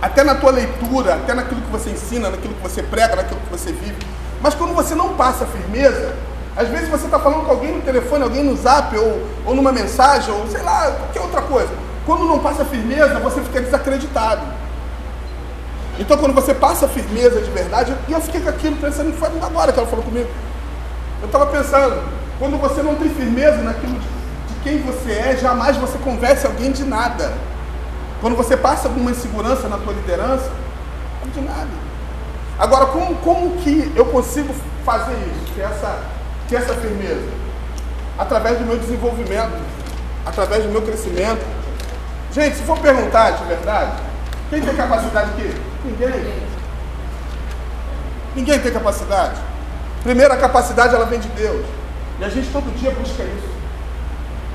Até 0.01 0.25
na 0.25 0.36
tua 0.36 0.51
leitura, 0.51 1.15
até 1.15 1.34
naquilo 1.34 1.62
que 1.62 1.72
você 1.72 1.91
ensina, 1.91 2.29
naquilo 2.29 2.53
que 2.53 2.62
você 2.62 2.84
prega, 2.84 3.15
naquilo 3.15 3.39
que 3.39 3.50
você 3.50 3.72
vive. 3.72 4.05
Mas 4.41 4.53
quando 4.53 4.74
você 4.74 4.94
não 4.94 5.15
passa 5.15 5.46
firmeza, 5.46 6.13
às 6.56 6.70
vezes 6.70 6.90
você 6.90 7.06
está 7.06 7.20
falando 7.20 7.46
com 7.46 7.52
alguém 7.52 7.74
no 7.74 7.82
telefone, 7.82 8.24
alguém 8.24 8.44
no 8.44 8.56
zap, 8.56 8.98
ou, 8.98 9.22
ou 9.46 9.56
numa 9.56 9.72
mensagem, 9.72 10.34
ou 10.34 10.48
sei 10.48 10.62
lá, 10.62 10.92
qualquer 10.92 11.22
outra 11.22 11.42
coisa. 11.42 11.70
Quando 12.06 12.26
não 12.26 12.40
passa 12.40 12.64
firmeza, 12.64 13.20
você 13.20 13.42
fica 13.42 13.62
desacreditado. 13.62 14.42
Então 16.00 16.18
quando 16.18 16.34
você 16.34 16.54
passa 16.54 16.88
firmeza 16.88 17.42
de 17.42 17.52
verdade, 17.52 17.96
e 18.08 18.14
eu 18.14 18.22
fiquei 18.22 18.42
com 18.42 18.50
aquilo 18.50 18.76
pensando, 18.78 19.14
foi 19.14 19.28
agora 19.42 19.74
que 19.74 19.80
ela 19.80 19.88
falou 19.88 20.06
comigo. 20.06 20.30
Eu 21.22 21.26
estava 21.26 21.46
pensando, 21.48 22.02
quando 22.40 22.58
você 22.58 22.82
não 22.82 22.96
tem 22.96 23.10
firmeza 23.10 23.58
naquilo 23.58 23.94
de, 23.94 24.08
de 24.08 24.60
quem 24.64 24.82
você 24.82 25.12
é, 25.12 25.38
jamais 25.38 25.76
você 25.78 25.98
converse 25.98 26.46
alguém 26.46 26.72
de 26.72 26.84
nada. 26.84 27.34
Quando 28.22 28.36
você 28.36 28.56
passa 28.56 28.88
alguma 28.88 29.12
insegurança 29.12 29.68
na 29.68 29.78
tua 29.78 29.94
liderança, 29.94 30.50
de 31.34 31.42
nada. 31.42 31.68
Agora, 32.58 32.86
como, 32.88 33.16
como 33.16 33.58
que 33.58 33.92
eu 33.96 34.06
consigo 34.06 34.54
fazer 34.86 35.14
isso? 35.14 35.54
Que 35.54 35.62
essa 35.62 36.00
ter 36.48 36.58
essa 36.58 36.74
firmeza? 36.75 37.28
Através 38.18 38.58
do 38.58 38.66
meu 38.66 38.78
desenvolvimento, 38.78 39.60
através 40.26 40.63
do 40.63 40.69
meu 40.69 40.82
crescimento. 40.82 41.46
Gente, 42.32 42.58
se 42.58 42.63
for 42.63 42.78
perguntar 42.80 43.32
de 43.32 43.46
verdade, 43.46 43.91
quem 44.50 44.62
tem 44.62 44.76
capacidade 44.76 45.32
aqui? 45.32 45.54
Ninguém. 45.84 46.43
Ninguém 48.36 48.60
tem 48.60 48.72
capacidade. 48.72 49.39
Primeira 50.04 50.36
capacidade 50.38 50.93
ela 50.93 51.06
vem 51.06 51.19
de 51.19 51.30
Deus. 51.30 51.65
E 52.19 52.24
a 52.24 52.30
gente 52.30 52.50
todo 52.52 52.74
dia 52.78 52.91
busca 52.91 53.24
isso. 53.24 53.56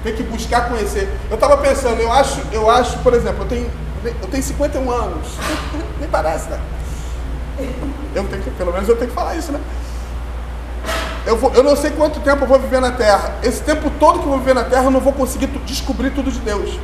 Tem 0.02 0.14
que 0.14 0.22
buscar 0.22 0.68
conhecer. 0.68 1.08
Eu 1.28 1.34
estava 1.34 1.56
pensando, 1.58 2.00
eu 2.00 2.10
acho, 2.12 2.40
eu 2.52 2.70
acho, 2.70 2.98
por 2.98 3.12
exemplo, 3.12 3.42
eu 3.42 3.48
tenho, 3.48 3.70
eu 4.04 4.28
tenho 4.28 4.42
51 4.42 4.90
anos. 4.90 5.28
Nem 6.00 6.08
parece, 6.08 6.48
né? 6.48 6.60
Eu 8.14 8.24
tenho 8.24 8.42
que, 8.42 8.50
pelo 8.52 8.72
menos 8.72 8.88
eu 8.88 8.96
tenho 8.96 9.10
que 9.10 9.14
falar 9.14 9.34
isso, 9.34 9.52
né? 9.52 9.60
Eu, 11.30 11.36
vou, 11.36 11.54
eu 11.54 11.62
não 11.62 11.76
sei 11.76 11.92
quanto 11.92 12.18
tempo 12.18 12.42
eu 12.42 12.48
vou 12.48 12.58
viver 12.58 12.80
na 12.80 12.90
Terra. 12.90 13.36
Esse 13.40 13.62
tempo 13.62 13.88
todo 14.00 14.18
que 14.18 14.24
eu 14.24 14.30
vou 14.30 14.38
viver 14.40 14.52
na 14.52 14.64
Terra, 14.64 14.86
eu 14.86 14.90
não 14.90 14.98
vou 14.98 15.12
conseguir 15.12 15.46
descobrir 15.64 16.10
tudo 16.10 16.28
de 16.28 16.40
Deus. 16.40 16.76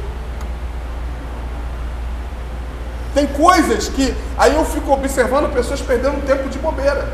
Tem 3.13 3.27
coisas 3.27 3.89
que 3.89 4.15
aí 4.39 4.55
eu 4.55 4.65
fico 4.65 4.93
observando 4.93 5.53
pessoas 5.53 5.81
perdendo 5.81 6.25
tempo 6.25 6.49
de 6.49 6.61
bobeira. 6.61 7.13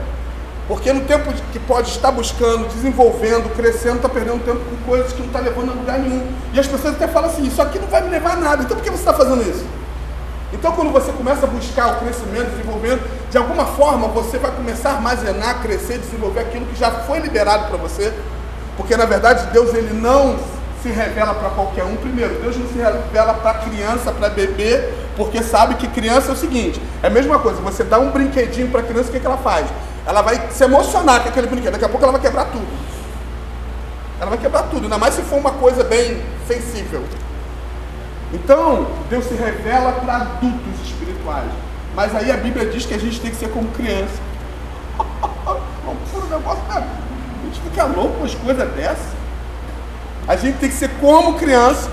Porque 0.68 0.92
no 0.92 1.06
tempo 1.06 1.32
que 1.52 1.58
pode 1.60 1.88
estar 1.88 2.10
buscando, 2.10 2.68
desenvolvendo, 2.68 3.48
crescendo, 3.56 3.96
está 3.96 4.10
perdendo 4.10 4.44
tempo 4.44 4.60
com 4.60 4.76
coisas 4.84 5.14
que 5.14 5.20
não 5.20 5.28
está 5.28 5.40
levando 5.40 5.70
a 5.70 5.74
lugar 5.74 5.98
nenhum. 6.00 6.30
E 6.52 6.60
as 6.60 6.66
pessoas 6.66 6.96
até 6.96 7.08
falam 7.08 7.30
assim, 7.30 7.46
isso 7.46 7.62
aqui 7.62 7.78
não 7.78 7.88
vai 7.88 8.02
me 8.02 8.10
levar 8.10 8.32
a 8.32 8.36
nada. 8.36 8.62
Então 8.62 8.76
por 8.76 8.82
que 8.84 8.90
você 8.90 8.98
está 9.00 9.14
fazendo 9.14 9.40
isso? 9.40 9.64
Então, 10.52 10.72
quando 10.72 10.92
você 10.92 11.10
começa 11.12 11.46
a 11.46 11.48
buscar 11.48 11.96
o 11.96 12.00
crescimento, 12.00 12.50
desenvolvimento, 12.50 13.02
de 13.32 13.38
alguma 13.38 13.64
forma 13.64 14.08
você 14.08 14.38
vai 14.38 14.50
começar 14.50 14.90
a 14.90 14.94
armazenar, 14.96 15.62
crescer, 15.62 15.96
desenvolver 15.96 16.40
aquilo 16.40 16.66
que 16.66 16.78
já 16.78 16.90
foi 16.90 17.18
liberado 17.18 17.66
para 17.66 17.78
você. 17.78 18.12
Porque, 18.76 18.94
na 18.94 19.06
verdade, 19.06 19.46
Deus 19.52 19.72
ele 19.72 19.94
não 19.94 20.36
se 20.82 20.90
revela 20.90 21.32
para 21.32 21.48
qualquer 21.48 21.82
um. 21.84 21.96
Primeiro, 21.96 22.34
Deus 22.42 22.58
não 22.58 22.68
se 22.68 22.76
revela 22.76 23.32
para 23.32 23.54
criança, 23.54 24.12
para 24.12 24.28
bebê, 24.28 24.86
porque 25.16 25.42
sabe 25.42 25.76
que 25.76 25.88
criança 25.88 26.28
é 26.28 26.32
o 26.34 26.36
seguinte: 26.36 26.80
é 27.02 27.06
a 27.06 27.10
mesma 27.10 27.38
coisa, 27.38 27.58
você 27.62 27.82
dá 27.82 27.98
um 27.98 28.10
brinquedinho 28.10 28.68
para 28.68 28.82
criança, 28.82 29.08
o 29.08 29.12
que, 29.12 29.20
que 29.20 29.26
ela 29.26 29.38
faz? 29.38 29.66
Ela 30.06 30.20
vai 30.20 30.50
se 30.50 30.62
emocionar 30.62 31.22
com 31.22 31.30
aquele 31.30 31.46
brinquedo, 31.46 31.72
daqui 31.72 31.86
a 31.86 31.88
pouco 31.88 32.04
ela 32.04 32.12
vai 32.12 32.20
quebrar 32.20 32.44
tudo. 32.46 32.68
Ela 34.20 34.28
vai 34.28 34.38
quebrar 34.38 34.64
tudo, 34.64 34.84
ainda 34.84 34.98
mais 34.98 35.14
se 35.14 35.22
for 35.22 35.38
uma 35.38 35.52
coisa 35.52 35.82
bem 35.82 36.22
sensível. 36.46 37.02
Então, 38.30 38.88
Deus 39.08 39.24
se 39.24 39.34
revela 39.34 39.92
para 39.92 40.16
adultos 40.16 40.80
espirituais. 40.84 41.50
Mas 41.94 42.14
aí 42.14 42.30
a 42.30 42.36
Bíblia 42.36 42.66
diz 42.66 42.86
que 42.86 42.94
a 42.94 42.98
gente 42.98 43.20
tem 43.20 43.30
que 43.30 43.36
ser 43.36 43.50
como 43.50 43.68
criança. 43.70 44.20
negócio, 46.30 46.62
A 46.68 46.80
gente 47.44 47.60
fica 47.60 47.84
louco 47.84 48.18
com 48.18 48.24
as 48.24 48.34
coisas 48.34 48.70
dessas. 48.72 49.12
A 50.26 50.36
gente 50.36 50.58
tem 50.58 50.68
que 50.68 50.74
ser 50.74 50.88
como 51.00 51.34
criança, 51.34 51.90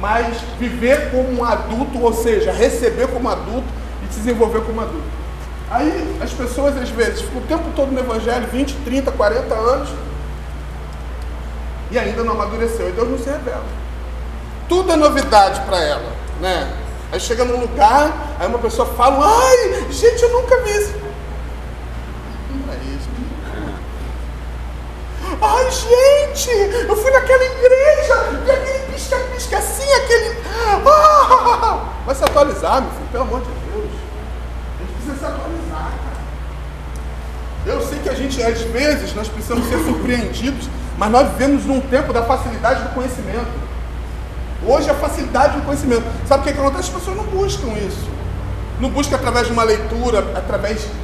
mas 0.00 0.36
viver 0.58 1.10
como 1.10 1.40
um 1.40 1.44
adulto, 1.44 2.00
ou 2.00 2.12
seja, 2.12 2.52
receber 2.52 3.08
como 3.08 3.28
adulto 3.28 3.66
e 4.04 4.06
desenvolver 4.06 4.62
como 4.62 4.80
adulto. 4.80 5.22
Aí 5.70 6.18
as 6.22 6.32
pessoas 6.32 6.76
às 6.76 6.90
vezes 6.90 7.22
ficam 7.22 7.42
o 7.42 7.46
tempo 7.46 7.64
todo 7.74 7.90
no 7.90 7.98
Evangelho, 7.98 8.46
20, 8.46 8.74
30, 8.84 9.10
40 9.10 9.54
anos, 9.54 9.88
e 11.90 11.98
ainda 11.98 12.22
não 12.22 12.32
amadureceu, 12.32 12.88
e 12.88 12.92
Deus 12.92 13.10
não 13.10 13.18
se 13.18 13.28
revela 13.28 13.82
tudo 14.72 14.90
é 14.90 14.96
novidade 14.96 15.60
para 15.66 15.78
ela, 15.82 16.12
né? 16.40 16.72
Aí 17.12 17.20
chega 17.20 17.44
num 17.44 17.60
lugar, 17.60 18.36
aí 18.40 18.46
uma 18.46 18.58
pessoa 18.58 18.88
fala, 18.94 19.26
ai, 19.26 19.86
gente, 19.90 20.22
eu 20.22 20.30
nunca 20.30 20.62
vi 20.62 20.70
é 20.70 20.78
isso. 20.78 21.02
Ai, 25.42 25.70
gente, 25.70 26.50
eu 26.88 26.96
fui 26.96 27.10
naquela 27.10 27.44
igreja 27.44 28.14
e 28.46 28.50
aquele 28.50 28.92
pisca-pisca 28.92 29.58
assim, 29.58 29.92
aquele. 29.92 30.38
Ah! 30.86 31.88
Vai 32.06 32.14
se 32.14 32.24
atualizar, 32.24 32.80
meu 32.80 32.90
filho, 32.92 33.08
pelo 33.10 33.24
amor 33.24 33.40
de 33.40 33.46
Deus. 33.46 33.90
A 34.78 34.82
gente 34.82 34.92
precisa 34.94 35.18
se 35.18 35.24
atualizar, 35.24 35.92
cara. 35.92 36.22
Eu 37.66 37.82
sei 37.82 37.98
que 37.98 38.08
a 38.08 38.14
gente, 38.14 38.42
às 38.42 38.60
vezes, 38.62 39.14
nós 39.14 39.28
precisamos 39.28 39.68
ser 39.68 39.78
surpreendidos, 39.84 40.68
mas 40.96 41.10
nós 41.10 41.28
vivemos 41.32 41.66
num 41.66 41.80
tempo 41.80 42.12
da 42.12 42.22
facilidade 42.22 42.84
do 42.84 42.94
conhecimento. 42.94 43.71
Hoje 44.66 44.88
a 44.90 44.94
facilidade 44.94 45.56
do 45.56 45.64
conhecimento. 45.64 46.04
Sabe 46.26 46.40
o 46.40 46.44
que, 46.44 46.50
é 46.50 46.52
que? 46.52 46.76
As 46.76 46.88
pessoas 46.88 47.16
não 47.16 47.24
buscam 47.24 47.68
isso. 47.86 48.08
Não 48.80 48.90
buscam 48.90 49.16
através 49.16 49.46
de 49.46 49.52
uma 49.52 49.64
leitura, 49.64 50.18
através 50.36 50.80
de. 50.80 51.02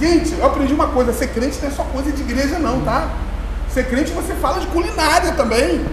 Gente, 0.00 0.34
eu 0.34 0.44
aprendi 0.44 0.74
uma 0.74 0.88
coisa, 0.88 1.12
ser 1.12 1.28
crente 1.28 1.58
não 1.62 1.68
é 1.68 1.70
só 1.70 1.84
coisa 1.84 2.10
de 2.10 2.20
igreja 2.20 2.58
não, 2.58 2.80
tá? 2.80 3.08
Ser 3.72 3.88
crente 3.88 4.10
você 4.10 4.34
fala 4.34 4.60
de 4.60 4.66
culinária 4.66 5.32
também. 5.32 5.84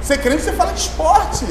Ser 0.00 0.18
crente 0.18 0.42
você 0.42 0.52
fala 0.52 0.72
de 0.72 0.80
esporte. 0.80 1.44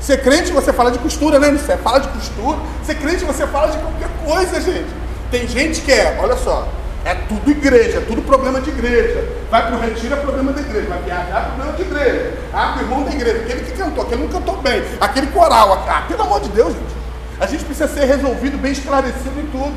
Ser 0.00 0.22
crente 0.22 0.52
você 0.52 0.72
fala 0.72 0.90
de 0.90 0.98
costura, 0.98 1.38
né? 1.38 1.50
Você 1.52 1.76
fala 1.76 2.00
de 2.00 2.08
costura. 2.08 2.58
Ser 2.84 2.96
crente 2.96 3.24
você 3.24 3.46
fala 3.46 3.72
de 3.72 3.78
qualquer 3.78 4.08
coisa, 4.24 4.60
gente. 4.60 4.88
Tem 5.30 5.46
gente 5.46 5.80
que 5.80 5.92
é, 5.92 6.18
olha 6.20 6.36
só, 6.36 6.68
é 7.06 7.14
tudo 7.14 7.48
igreja, 7.48 7.98
é 7.98 8.00
tudo 8.00 8.20
problema 8.22 8.60
de 8.60 8.68
igreja. 8.68 9.24
Vai 9.48 9.64
para 9.68 9.76
o 9.76 9.80
retiro 9.80 10.12
é 10.12 10.16
problema 10.16 10.52
da 10.52 10.60
igreja, 10.60 10.88
vai 10.88 11.02
viajar 11.02 11.38
é 11.38 11.44
problema 11.54 11.72
de 11.72 11.82
igreja. 11.82 12.34
Ah, 12.52 12.74
o 12.76 12.80
irmão 12.80 13.04
da 13.04 13.12
igreja, 13.12 13.38
aquele 13.38 13.60
que 13.60 13.78
cantou, 13.78 14.02
aquele 14.02 14.22
não 14.22 14.28
cantou 14.28 14.56
bem, 14.56 14.82
aquele 15.00 15.28
coral, 15.28 15.84
ah, 15.88 16.02
pelo 16.08 16.22
amor 16.22 16.40
de 16.40 16.48
Deus, 16.48 16.72
gente. 16.72 16.96
A 17.38 17.46
gente 17.46 17.64
precisa 17.64 17.86
ser 17.86 18.06
resolvido, 18.06 18.58
bem 18.58 18.72
esclarecido 18.72 19.38
em 19.38 19.46
tudo. 19.46 19.74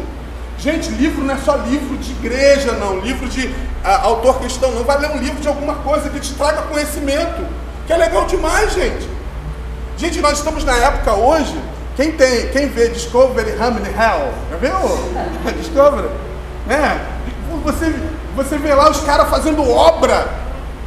Gente, 0.58 0.90
livro 0.90 1.24
não 1.24 1.36
é 1.36 1.38
só 1.38 1.56
livro 1.58 1.98
de 1.98 2.12
igreja, 2.14 2.72
não. 2.74 3.00
Livro 3.00 3.30
de 3.30 3.54
ah, 3.84 4.02
autor 4.06 4.40
cristão, 4.40 4.72
não. 4.72 4.84
Vai 4.84 5.00
ler 5.00 5.12
um 5.12 5.18
livro 5.20 5.40
de 5.40 5.48
alguma 5.48 5.76
coisa 5.76 6.10
que 6.10 6.20
te 6.20 6.34
traga 6.34 6.64
conhecimento. 6.64 7.46
Que 7.86 7.94
é 7.94 7.98
legal 7.98 8.26
demais, 8.26 8.74
gente. 8.74 9.08
Gente, 9.98 10.20
nós 10.20 10.40
estamos 10.40 10.64
na 10.64 10.76
época 10.76 11.14
hoje. 11.14 11.56
Quem 11.96 12.14
tem, 12.14 12.48
quem 12.50 12.70
vê 12.70 12.88
Discovery 12.90 13.52
Harmony 13.52 13.90
Hell? 13.90 14.34
Já 14.50 14.58
viu? 14.58 15.54
Discovery? 15.62 16.10
Né? 16.66 17.00
Você, 17.64 17.94
você 18.36 18.58
vê 18.58 18.74
lá 18.74 18.90
os 18.90 19.02
caras 19.02 19.30
fazendo 19.30 19.68
obra. 19.70 20.28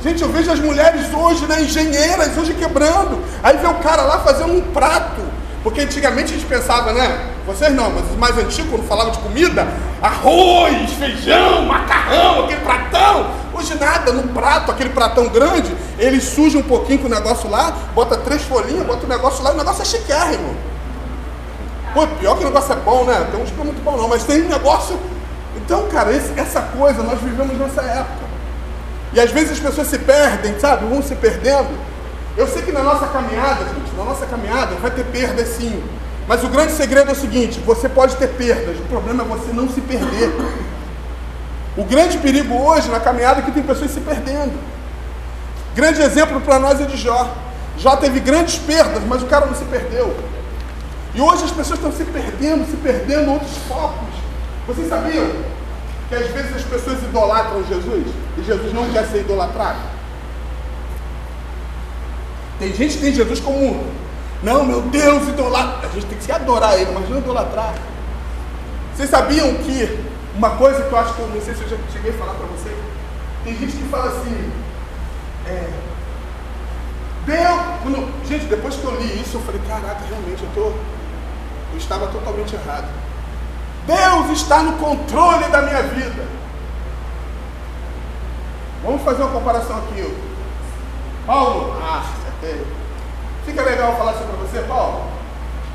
Gente, 0.02 0.22
eu 0.22 0.28
vejo 0.28 0.50
as 0.50 0.58
mulheres 0.58 1.12
hoje, 1.14 1.46
né, 1.46 1.62
engenheiras, 1.62 2.36
hoje 2.36 2.54
quebrando. 2.54 3.22
Aí 3.42 3.56
vê 3.56 3.66
o 3.66 3.74
cara 3.74 4.02
lá 4.02 4.18
fazendo 4.20 4.52
um 4.52 4.60
prato. 4.72 5.22
Porque 5.62 5.80
antigamente 5.80 6.32
a 6.32 6.36
gente 6.36 6.46
pensava, 6.46 6.92
né? 6.92 7.28
Vocês 7.46 7.72
não, 7.72 7.90
mas 7.90 8.10
os 8.10 8.16
mais 8.16 8.36
antigos, 8.36 8.70
quando 8.70 8.86
falavam 8.86 9.12
de 9.12 9.18
comida, 9.18 9.66
arroz, 10.00 10.92
feijão, 10.92 11.64
macarrão, 11.66 12.44
aquele 12.44 12.60
pratão. 12.60 13.30
Hoje 13.54 13.76
nada, 13.78 14.12
no 14.12 14.24
prato, 14.28 14.70
aquele 14.72 14.90
pratão 14.90 15.28
grande, 15.28 15.72
ele 15.98 16.20
suja 16.20 16.58
um 16.58 16.62
pouquinho 16.62 16.98
com 17.00 17.06
o 17.06 17.10
negócio 17.10 17.48
lá, 17.48 17.72
bota 17.94 18.16
três 18.16 18.42
folhinhas, 18.42 18.86
bota 18.86 19.06
o 19.06 19.08
negócio 19.08 19.44
lá, 19.44 19.52
o 19.52 19.56
negócio 19.56 19.82
é 19.82 19.84
chiquérrimo. 19.84 20.56
Pô, 21.94 22.06
pior 22.06 22.36
que 22.36 22.42
o 22.42 22.46
negócio 22.46 22.72
é 22.72 22.76
bom, 22.76 23.04
né? 23.04 23.28
Tem 23.30 23.40
uns 23.40 23.50
que 23.50 23.56
não 23.56 23.62
é 23.62 23.66
muito 23.66 23.84
bom 23.84 23.96
não, 23.96 24.08
mas 24.08 24.24
tem 24.24 24.42
um 24.42 24.48
negócio. 24.48 24.98
Então, 25.56 25.88
cara, 25.88 26.12
esse, 26.12 26.38
essa 26.38 26.60
coisa, 26.60 27.02
nós 27.02 27.20
vivemos 27.20 27.56
nessa 27.58 27.82
época. 27.82 28.22
E 29.12 29.20
às 29.20 29.30
vezes 29.30 29.52
as 29.52 29.58
pessoas 29.58 29.88
se 29.88 29.98
perdem, 29.98 30.58
sabe? 30.58 30.86
Vão 30.86 31.02
se 31.02 31.14
perdendo. 31.14 31.68
Eu 32.36 32.46
sei 32.48 32.62
que 32.62 32.72
na 32.72 32.82
nossa 32.82 33.06
caminhada, 33.08 33.64
gente, 33.66 33.94
na 33.96 34.04
nossa 34.04 34.24
caminhada 34.26 34.74
vai 34.76 34.90
ter 34.90 35.04
perdas 35.04 35.48
sim. 35.48 35.82
Mas 36.26 36.42
o 36.42 36.48
grande 36.48 36.72
segredo 36.72 37.10
é 37.10 37.12
o 37.12 37.16
seguinte: 37.16 37.60
você 37.60 37.88
pode 37.88 38.16
ter 38.16 38.28
perdas, 38.28 38.78
o 38.78 38.82
problema 38.84 39.22
é 39.22 39.26
você 39.26 39.52
não 39.52 39.68
se 39.68 39.80
perder. 39.80 40.32
O 41.76 41.84
grande 41.84 42.18
perigo 42.18 42.54
hoje 42.54 42.88
na 42.88 43.00
caminhada 43.00 43.40
é 43.40 43.42
que 43.42 43.50
tem 43.50 43.62
pessoas 43.62 43.90
se 43.90 44.00
perdendo. 44.00 44.58
Grande 45.74 46.02
exemplo 46.02 46.40
para 46.40 46.58
nós 46.58 46.80
é 46.80 46.84
de 46.84 46.96
Jó. 46.96 47.34
Jó 47.78 47.96
teve 47.96 48.20
grandes 48.20 48.58
perdas, 48.58 49.02
mas 49.04 49.22
o 49.22 49.26
cara 49.26 49.46
não 49.46 49.54
se 49.54 49.64
perdeu. 49.64 50.14
E 51.14 51.20
hoje 51.20 51.44
as 51.44 51.50
pessoas 51.50 51.78
estão 51.78 51.92
se 51.92 52.04
perdendo, 52.04 52.66
se 52.70 52.76
perdendo 52.76 53.32
outros 53.32 53.56
focos. 53.68 54.11
Vocês 54.66 54.88
sabiam 54.88 55.26
que 56.08 56.14
às 56.14 56.26
vezes 56.28 56.56
as 56.56 56.62
pessoas 56.62 57.02
idolatram 57.02 57.64
Jesus 57.64 58.06
e 58.38 58.42
Jesus 58.44 58.72
não 58.72 58.90
quer 58.90 59.06
ser 59.06 59.20
idolatrado? 59.20 59.80
Tem 62.58 62.72
gente 62.72 62.94
que 62.94 63.02
tem 63.02 63.12
Jesus 63.12 63.40
como, 63.40 63.84
não, 64.42 64.64
meu 64.64 64.82
Deus, 64.82 65.28
idolatra. 65.28 65.88
A 65.88 65.92
gente 65.92 66.06
tem 66.06 66.18
que 66.18 66.24
se 66.24 66.32
adorar 66.32 66.78
ele, 66.78 66.92
mas 66.92 67.08
não 67.08 67.18
idolatrar. 67.18 67.74
Vocês 68.94 69.10
sabiam 69.10 69.54
que 69.54 69.98
uma 70.36 70.50
coisa 70.50 70.82
que 70.82 70.92
eu 70.92 70.98
acho 70.98 71.14
que 71.14 71.20
eu 71.20 71.28
não 71.28 71.40
sei 71.40 71.54
se 71.54 71.62
eu 71.62 71.68
já 71.70 71.76
cheguei 71.92 72.12
a 72.12 72.14
falar 72.14 72.34
para 72.34 72.46
vocês, 72.46 72.76
tem 73.44 73.56
gente 73.56 73.76
que 73.76 73.88
fala 73.88 74.10
assim, 74.10 74.52
é, 75.46 75.70
Deus, 77.26 77.60
quando, 77.82 78.28
gente, 78.28 78.44
depois 78.46 78.76
que 78.76 78.84
eu 78.84 79.00
li 79.00 79.20
isso, 79.20 79.36
eu 79.36 79.40
falei, 79.40 79.60
caraca, 79.66 80.00
realmente 80.08 80.42
eu 80.42 80.48
tô, 80.54 80.68
eu 81.72 81.78
estava 81.78 82.06
totalmente 82.08 82.54
errado. 82.54 83.01
Deus 83.86 84.30
está 84.38 84.62
no 84.62 84.74
controle 84.78 85.44
da 85.48 85.62
minha 85.62 85.82
vida. 85.82 86.22
Vamos 88.84 89.02
fazer 89.02 89.22
uma 89.22 89.32
comparação 89.32 89.78
aqui. 89.78 90.14
Paulo, 91.26 91.76
ah, 91.82 92.04
é, 92.42 92.64
fica 93.44 93.62
legal 93.62 93.96
falar 93.96 94.12
isso 94.12 94.24
para 94.24 94.36
você, 94.36 94.60
Paulo. 94.66 95.04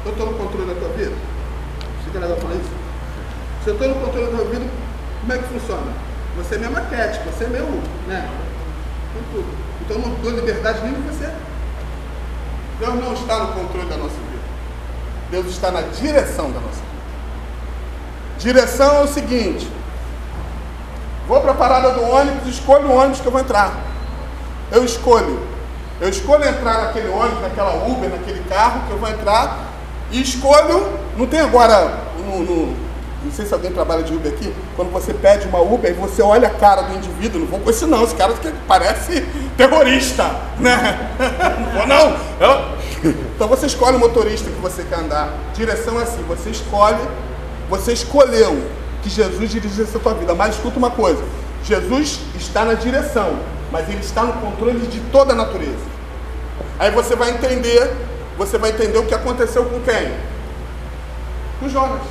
Eu 0.05 0.11
estou 0.11 0.27
no 0.27 0.37
controle 0.37 0.73
da 0.73 0.79
tua 0.79 0.89
vida? 0.89 1.15
Fica 2.05 2.19
legal 2.19 2.37
falar 2.37 2.55
isso? 2.55 2.71
Se 3.63 3.69
eu 3.69 3.73
estou 3.73 3.87
no 3.89 3.95
controle 3.95 4.31
da 4.31 4.37
tua 4.37 4.45
vida, 4.45 4.65
como 5.21 5.33
é 5.33 5.37
que 5.37 5.43
funciona? 5.45 5.93
Você 6.37 6.55
é 6.55 6.57
minha 6.59 6.69
maquete, 6.69 7.19
você 7.25 7.45
é 7.45 7.47
meu, 7.47 7.65
né? 8.07 8.29
Então 9.81 9.97
eu 9.97 10.01
não 10.01 10.15
dou 10.15 10.31
liberdade 10.31 10.79
nem 10.83 10.93
para 10.93 11.11
você. 11.11 11.33
Deus 12.79 12.95
não 12.95 13.13
está 13.13 13.39
no 13.39 13.53
controle 13.53 13.89
da 13.89 13.97
nossa 13.97 14.15
vida. 14.15 14.43
Deus 15.31 15.47
está 15.47 15.71
na 15.71 15.81
direção 15.81 16.51
da 16.51 16.59
nossa 16.59 16.75
vida. 16.75 16.86
Direção 18.37 18.97
é 18.97 19.01
o 19.01 19.07
seguinte: 19.07 19.67
vou 21.27 21.41
para 21.41 21.51
a 21.51 21.55
parada 21.55 21.91
do 21.91 22.03
ônibus, 22.03 22.47
escolho 22.47 22.87
o 22.87 22.95
ônibus 22.95 23.21
que 23.21 23.27
eu 23.27 23.31
vou 23.31 23.41
entrar. 23.41 23.73
Eu 24.71 24.83
escolho. 24.83 25.39
Eu 25.99 26.09
escolho 26.09 26.43
entrar 26.43 26.85
naquele 26.85 27.09
ônibus, 27.09 27.41
naquela 27.41 27.73
Uber, 27.87 28.09
naquele 28.09 28.43
carro 28.47 28.81
que 28.85 28.91
eu 28.91 28.97
vou 28.97 29.09
entrar 29.09 29.59
e 30.11 30.21
escolho. 30.21 30.99
Não 31.17 31.25
tem 31.25 31.39
agora 31.39 31.97
no, 32.19 32.43
no 32.43 32.87
não 33.23 33.31
sei 33.31 33.45
se 33.45 33.53
alguém 33.53 33.71
trabalha 33.71 34.03
de 34.03 34.13
Uber 34.13 34.31
aqui, 34.31 34.53
quando 34.75 34.91
você 34.91 35.13
pede 35.13 35.47
uma 35.47 35.59
Uber 35.59 35.89
e 35.91 35.93
você 35.93 36.21
olha 36.21 36.47
a 36.47 36.51
cara 36.51 36.83
do 36.83 36.95
indivíduo, 36.95 37.41
não 37.41 37.47
vou 37.47 37.59
com 37.59 37.69
esse 37.69 37.85
não, 37.85 38.03
esse 38.03 38.15
cara 38.15 38.33
parece 38.67 39.21
terrorista, 39.57 40.23
né? 40.59 41.13
Não 41.59 41.71
vou 41.73 41.87
não. 41.87 42.15
Então 43.35 43.47
você 43.47 43.65
escolhe 43.65 43.97
o 43.97 43.99
motorista 43.99 44.49
que 44.49 44.59
você 44.61 44.83
quer 44.83 44.99
andar. 44.99 45.33
Direção 45.53 45.99
é 45.99 46.03
assim, 46.03 46.21
você 46.27 46.51
escolhe, 46.51 46.99
você 47.69 47.93
escolheu 47.93 48.61
que 49.01 49.09
Jesus 49.09 49.49
dirigisse 49.49 49.97
a 49.97 49.99
sua 49.99 50.13
vida. 50.13 50.33
Mas 50.33 50.55
escuta 50.55 50.77
uma 50.77 50.91
coisa, 50.91 51.23
Jesus 51.63 52.19
está 52.35 52.65
na 52.65 52.73
direção, 52.73 53.37
mas 53.71 53.87
ele 53.89 53.99
está 53.99 54.23
no 54.23 54.33
controle 54.33 54.79
de 54.87 54.99
toda 55.11 55.33
a 55.33 55.35
natureza. 55.35 55.97
Aí 56.79 56.91
você 56.91 57.15
vai 57.15 57.31
entender, 57.31 57.91
você 58.37 58.57
vai 58.57 58.71
entender 58.71 58.97
o 58.97 59.05
que 59.05 59.13
aconteceu 59.13 59.65
com 59.65 59.79
quem? 59.81 60.13
Com 61.59 61.69
Jonas. 61.69 62.01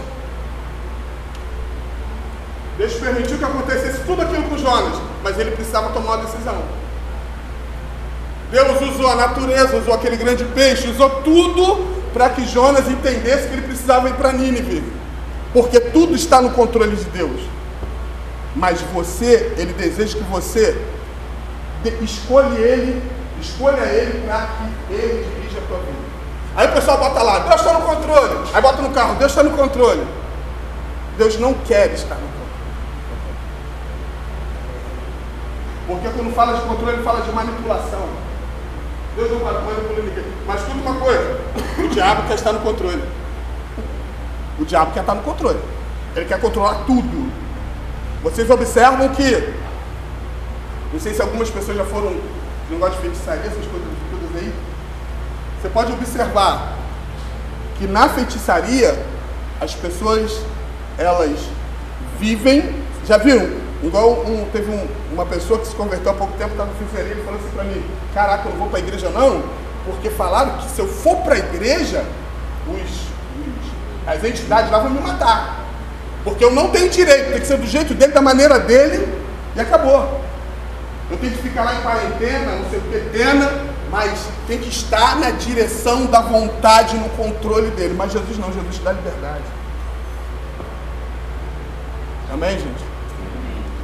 Deus 2.77 2.93
permitiu 2.95 3.39
que 3.39 3.45
acontecesse 3.45 4.01
tudo 4.05 4.23
aquilo 4.23 4.43
com 4.45 4.59
Jonas, 4.59 5.01
mas 5.23 5.39
ele 5.39 5.53
precisava 5.53 5.91
tomar 5.91 6.17
uma 6.17 6.25
decisão. 6.25 6.63
Deus 8.51 8.81
usou 8.83 9.11
a 9.11 9.17
natureza, 9.17 9.77
usou 9.77 9.95
aquele 9.95 10.17
grande 10.17 10.45
peixe, 10.45 10.89
usou 10.89 11.09
tudo 11.23 11.97
para 12.13 12.29
que 12.31 12.47
Jonas 12.47 12.89
entendesse 12.89 13.49
que 13.49 13.55
ele 13.55 13.63
precisava 13.63 14.09
ir 14.09 14.15
para 14.15 14.33
Nínive. 14.33 14.83
Porque 15.57 15.81
tudo 15.81 16.15
está 16.15 16.43
no 16.43 16.51
controle 16.51 16.95
de 16.95 17.05
Deus. 17.05 17.41
Mas 18.55 18.79
você, 18.93 19.55
ele 19.57 19.73
deseja 19.73 20.19
que 20.19 20.25
você 20.25 20.79
escolha 22.03 22.59
ele, 22.59 23.03
escolha 23.41 23.81
ele 23.81 24.27
para 24.27 24.49
que 24.49 24.93
ele 24.93 25.25
dirija 25.25 25.59
a 25.61 25.67
tua 25.67 25.79
vida. 25.79 25.97
Aí 26.57 26.69
o 26.69 26.73
pessoal 26.73 26.99
bota 26.99 27.23
lá, 27.23 27.39
Deus 27.39 27.55
está 27.63 27.73
no 27.73 27.87
controle. 27.87 28.51
Aí 28.53 28.61
bota 28.61 28.83
no 28.83 28.91
carro, 28.91 29.15
Deus 29.15 29.33
está 29.33 29.43
no 29.43 29.57
controle. 29.57 30.07
Deus 31.17 31.39
não 31.39 31.55
quer 31.55 31.91
estar 31.95 32.17
no 32.17 32.21
controle. 32.21 32.51
Porque 35.87 36.09
quando 36.11 36.35
fala 36.35 36.59
de 36.59 36.67
controle, 36.67 36.97
ele 36.97 37.03
fala 37.03 37.23
de 37.23 37.33
manipulação. 37.33 38.07
Deus 39.17 39.31
não 39.31 39.39
manipula 39.39 40.03
ninguém. 40.03 40.25
Mas 40.47 40.61
tudo 40.65 40.83
uma 40.83 40.97
coisa, 40.97 41.41
o 41.83 41.89
diabo 41.89 42.29
quer 42.29 42.35
estar 42.35 42.53
no 42.53 42.61
controle. 42.61 43.03
O 44.59 44.65
diabo 44.65 44.93
quer 44.93 45.01
estar 45.01 45.15
no 45.15 45.23
controle. 45.23 45.59
Ele 46.15 46.25
quer 46.25 46.41
controlar 46.41 46.85
tudo. 46.87 47.33
Vocês 48.23 48.49
observam 48.51 49.09
que, 49.11 49.53
não 50.93 50.99
sei 50.99 51.15
se 51.15 51.21
algumas 51.21 51.51
pessoas 51.51 51.77
já 51.77 51.85
foram 51.85 52.17
negócio 52.71 52.97
de 52.97 53.01
feitiçaria, 53.03 53.43
essas 53.43 53.67
coisas 53.67 53.89
todas 54.11 54.43
aí. 54.43 54.53
Você 55.61 55.69
pode 55.69 55.93
observar 55.93 56.77
que 57.79 57.87
na 57.87 58.09
feitiçaria 58.09 58.99
as 59.61 59.75
pessoas 59.75 60.41
elas 60.99 61.39
vivem, 62.19 62.75
já 63.07 63.19
viram? 63.19 63.67
Igual 63.83 64.25
um, 64.27 64.49
teve 64.53 64.71
um, 64.71 64.87
uma 65.13 65.27
pessoa 65.27 65.61
que 65.61 65.67
se 65.67 65.75
converteu 65.75 66.11
há 66.11 66.15
pouco 66.15 66.33
tempo, 66.39 66.53
estava 66.53 66.71
no 66.71 66.77
feitiçaria, 66.77 67.13
ele 67.13 67.23
falou 67.23 67.39
assim 67.39 67.51
para 67.51 67.65
mim, 67.65 67.85
caraca, 68.15 68.49
eu 68.49 68.53
não 68.53 68.59
vou 68.59 68.69
para 68.69 68.79
a 68.79 68.83
igreja 68.83 69.11
não, 69.11 69.43
porque 69.85 70.11
falaram 70.11 70.57
que 70.59 70.71
se 70.71 70.81
eu 70.81 70.89
for 70.89 71.19
para 71.19 71.35
a 71.35 71.39
igreja, 71.39 72.05
os, 72.67 73.07
as 74.07 74.23
entidades 74.23 74.71
lá 74.71 74.79
vão 74.79 74.91
me 74.91 75.01
matar. 75.01 75.65
Porque 76.25 76.45
eu 76.45 76.53
não 76.53 76.71
tenho 76.71 76.91
direito, 76.91 77.31
tem 77.31 77.41
que 77.41 77.47
ser 77.47 77.59
do 77.59 77.67
jeito 77.67 77.95
dele, 77.95 78.13
da 78.13 78.23
maneira 78.23 78.59
dele, 78.59 79.07
e 79.55 79.61
acabou. 79.61 80.21
Eu 81.11 81.17
tenho 81.19 81.33
que 81.33 81.43
ficar 81.43 81.65
lá 81.65 81.75
em 81.75 81.83
quarentena, 81.83 82.57
não 82.57 82.69
sei 82.69 82.79
o 82.79 82.83
que, 82.83 82.99
pena, 83.17 83.49
mas 83.91 84.27
tem 84.49 84.59
que 84.59 84.69
estar 84.69 85.17
na 85.17 85.31
direção 85.31 86.07
da 86.07 86.21
vontade, 86.21 86.97
no 86.97 87.09
controle 87.11 87.71
dele. 87.71 87.95
Mas 87.97 88.13
Jesus 88.13 88.39
não, 88.39 88.53
Jesus 88.53 88.79
dá 88.79 88.93
liberdade. 88.93 89.45
Amém, 92.33 92.59
gente? 92.59 92.85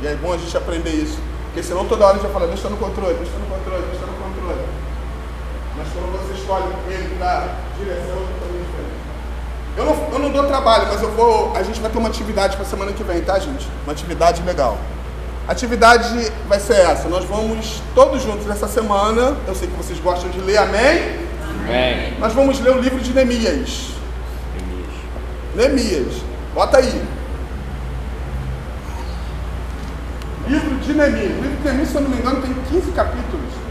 E 0.02 0.06
é 0.06 0.16
bom 0.16 0.32
a 0.32 0.37
gente 0.37 0.56
aprender 0.56 0.90
isso. 0.90 1.18
Porque 1.46 1.62
senão 1.62 1.85
toda 1.85 2.04
hora 2.04 2.14
a 2.14 2.16
gente 2.16 2.24
vai 2.24 2.32
falar, 2.32 2.46
Deus 2.46 2.58
está 2.58 2.70
no 2.70 2.76
controle, 2.76 3.14
Deus 3.14 3.28
está 3.28 3.38
no 3.38 3.46
controle, 3.46 3.82
Deus 3.82 3.94
está 3.94 4.06
no 4.06 4.14
controle. 4.14 4.66
Mas 5.76 5.88
quando 5.92 6.12
você 6.12 6.35
escolhe 6.40 6.64
ele 6.90 7.14
da 7.18 7.54
direção, 7.78 8.18
é 8.18 8.64
diferente. 8.64 8.91
Eu 9.76 9.87
não, 9.87 10.08
eu 10.12 10.18
não 10.18 10.30
dou 10.30 10.44
trabalho, 10.44 10.87
mas 10.88 11.02
eu 11.02 11.11
vou. 11.12 11.56
A 11.56 11.62
gente 11.62 11.80
vai 11.80 11.90
ter 11.90 11.98
uma 11.98 12.08
atividade 12.08 12.56
para 12.56 12.64
semana 12.64 12.92
que 12.92 13.02
vem, 13.02 13.22
tá, 13.22 13.38
gente? 13.38 13.66
Uma 13.85 13.92
atividade 13.92 14.42
legal. 14.42 14.76
A 15.48 15.52
atividade 15.52 16.30
vai 16.46 16.61
ser 16.61 16.74
essa. 16.74 17.08
Nós 17.08 17.24
vamos 17.24 17.82
todos 17.94 18.22
juntos 18.22 18.46
nessa 18.46 18.68
semana. 18.68 19.37
Eu 19.46 19.54
sei 19.54 19.68
que 19.68 19.74
vocês 19.74 19.98
gostam 19.98 20.30
de 20.30 20.40
ler, 20.40 20.58
amém? 20.58 21.20
Amém. 21.64 22.14
Nós 22.18 22.32
vamos 22.35 22.61
ler 22.61 22.76
o 22.76 22.80
livro 22.80 23.00
de 23.00 23.12
Neemias. 23.12 23.92
Neemias. 25.54 25.90
Neemias. 25.90 26.22
Bota 26.54 26.78
aí. 26.78 27.02
Livro 30.46 30.76
de 30.76 30.92
Neemias. 30.92 31.38
O 31.38 31.42
livro 31.42 31.56
de 31.56 31.64
Neemias, 31.64 31.88
se 31.88 31.94
eu 31.94 32.00
não 32.02 32.11
me 32.11 32.18
engano, 32.18 32.42
tem 32.42 32.54
15 32.70 32.92
capítulos. 32.92 33.62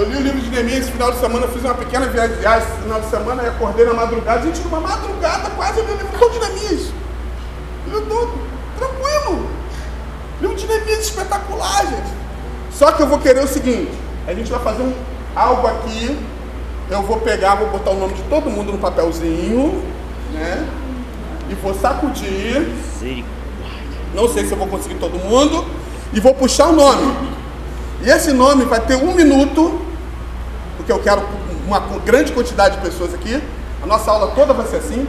Eu 0.00 0.08
li 0.08 0.16
o 0.16 0.20
livro 0.22 0.40
de 0.40 0.48
Neemias 0.48 0.78
esse 0.78 0.92
final 0.92 1.12
de 1.12 1.20
semana, 1.20 1.44
eu 1.44 1.52
fiz 1.52 1.62
uma 1.62 1.74
pequena 1.74 2.06
viagem 2.06 2.38
esse 2.38 2.82
final 2.82 3.02
de 3.02 3.10
semana 3.10 3.42
e 3.42 3.48
acordei 3.48 3.84
na 3.84 3.92
madrugada. 3.92 4.40
Gente, 4.40 4.62
numa 4.62 4.80
madrugada 4.80 5.50
quase 5.50 5.78
eu 5.78 5.84
li 5.84 5.92
o 5.92 5.96
livro 5.96 6.18
todo 6.18 6.32
de 6.32 6.38
Neemias. 6.38 6.92
Livro 7.84 8.06
todo, 8.06 8.32
tranquilo. 8.78 9.46
Livro 10.40 10.56
de 10.56 10.66
Neemias 10.66 11.00
espetacular, 11.00 11.86
gente. 11.86 12.14
Só 12.72 12.92
que 12.92 13.02
eu 13.02 13.08
vou 13.08 13.18
querer 13.18 13.44
o 13.44 13.46
seguinte: 13.46 13.92
a 14.26 14.32
gente 14.32 14.50
vai 14.50 14.60
fazer 14.60 14.82
um, 14.82 14.94
algo 15.36 15.66
aqui. 15.66 16.18
Eu 16.90 17.02
vou 17.02 17.20
pegar, 17.20 17.56
vou 17.56 17.68
botar 17.68 17.90
o 17.90 18.00
nome 18.00 18.14
de 18.14 18.22
todo 18.22 18.48
mundo 18.48 18.72
no 18.72 18.78
papelzinho, 18.78 19.84
né? 20.32 20.66
E 21.50 21.54
vou 21.56 21.74
sacudir. 21.74 22.66
Não 24.14 24.26
sei 24.30 24.46
se 24.46 24.52
eu 24.52 24.56
vou 24.56 24.66
conseguir 24.66 24.94
todo 24.94 25.18
mundo. 25.18 25.66
E 26.10 26.20
vou 26.20 26.32
puxar 26.32 26.68
o 26.68 26.72
nome. 26.72 27.14
E 28.02 28.08
esse 28.08 28.32
nome 28.32 28.64
vai 28.64 28.80
ter 28.80 28.96
um 28.96 29.14
minuto, 29.14 29.89
porque 30.80 30.90
eu 30.90 30.98
quero 30.98 31.22
uma 31.66 31.80
grande 32.04 32.32
quantidade 32.32 32.76
de 32.76 32.82
pessoas 32.82 33.12
aqui. 33.12 33.42
A 33.82 33.86
nossa 33.86 34.10
aula 34.10 34.32
toda 34.34 34.54
vai 34.54 34.66
ser 34.66 34.76
assim. 34.76 35.06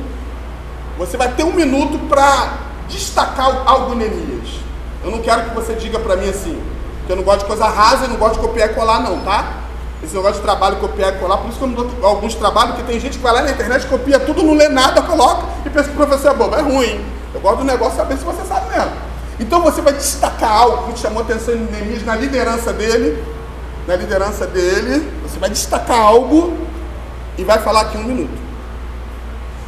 Você 0.97 1.15
vai 1.15 1.31
ter 1.33 1.43
um 1.43 1.53
minuto 1.53 1.97
para 2.09 2.57
destacar 2.89 3.63
algo 3.65 3.95
Neemias. 3.95 4.59
Eu 5.03 5.11
não 5.11 5.19
quero 5.19 5.45
que 5.45 5.55
você 5.55 5.73
diga 5.73 5.97
para 5.97 6.17
mim 6.17 6.29
assim, 6.29 6.61
que 7.07 7.11
eu 7.11 7.15
não 7.15 7.23
gosto 7.23 7.39
de 7.39 7.45
coisa 7.45 7.65
rasa 7.65 8.05
e 8.05 8.07
não 8.09 8.17
gosto 8.17 8.33
de 8.33 8.39
copiar 8.39 8.69
e 8.69 8.73
colar, 8.73 8.99
não, 8.99 9.21
tá? 9.21 9.61
Esse 10.03 10.13
negócio 10.13 10.35
de 10.35 10.41
trabalho, 10.41 10.75
copiar 10.77 11.15
e 11.15 11.17
colar, 11.17 11.37
por 11.37 11.49
isso 11.49 11.57
que 11.57 11.63
eu 11.63 11.69
não 11.69 11.75
dou 11.75 12.05
alguns 12.05 12.35
trabalhos, 12.35 12.75
que 12.75 12.83
tem 12.83 12.99
gente 12.99 13.17
que 13.17 13.23
vai 13.23 13.33
lá 13.33 13.41
na 13.41 13.51
internet, 13.51 13.87
copia 13.87 14.19
tudo, 14.19 14.43
não 14.43 14.53
lê 14.53 14.67
nada, 14.67 15.01
coloca 15.01 15.43
e 15.65 15.69
pensa 15.69 15.85
que 15.89 15.93
o 15.93 16.05
professor 16.05 16.31
é 16.31 16.33
bobo. 16.33 16.55
É 16.55 16.61
ruim. 16.61 17.03
Eu 17.33 17.39
gosto 17.39 17.59
do 17.59 17.63
negócio 17.63 17.95
saber 17.95 18.17
se 18.17 18.25
você 18.25 18.43
sabe 18.43 18.69
mesmo. 18.69 18.91
Então 19.39 19.61
você 19.61 19.81
vai 19.81 19.93
destacar 19.93 20.51
algo 20.51 20.91
que 20.91 20.99
chamou 20.99 21.23
atenção 21.23 21.53
em 21.55 21.59
Neemias 21.71 22.05
na 22.05 22.15
liderança 22.15 22.73
dele, 22.73 23.23
na 23.87 23.95
liderança 23.95 24.45
dele, 24.45 25.11
você 25.23 25.39
vai 25.39 25.49
destacar 25.49 25.99
algo 25.99 26.57
e 27.37 27.43
vai 27.43 27.59
falar 27.59 27.81
aqui 27.81 27.97
um 27.97 28.03
minuto. 28.03 28.41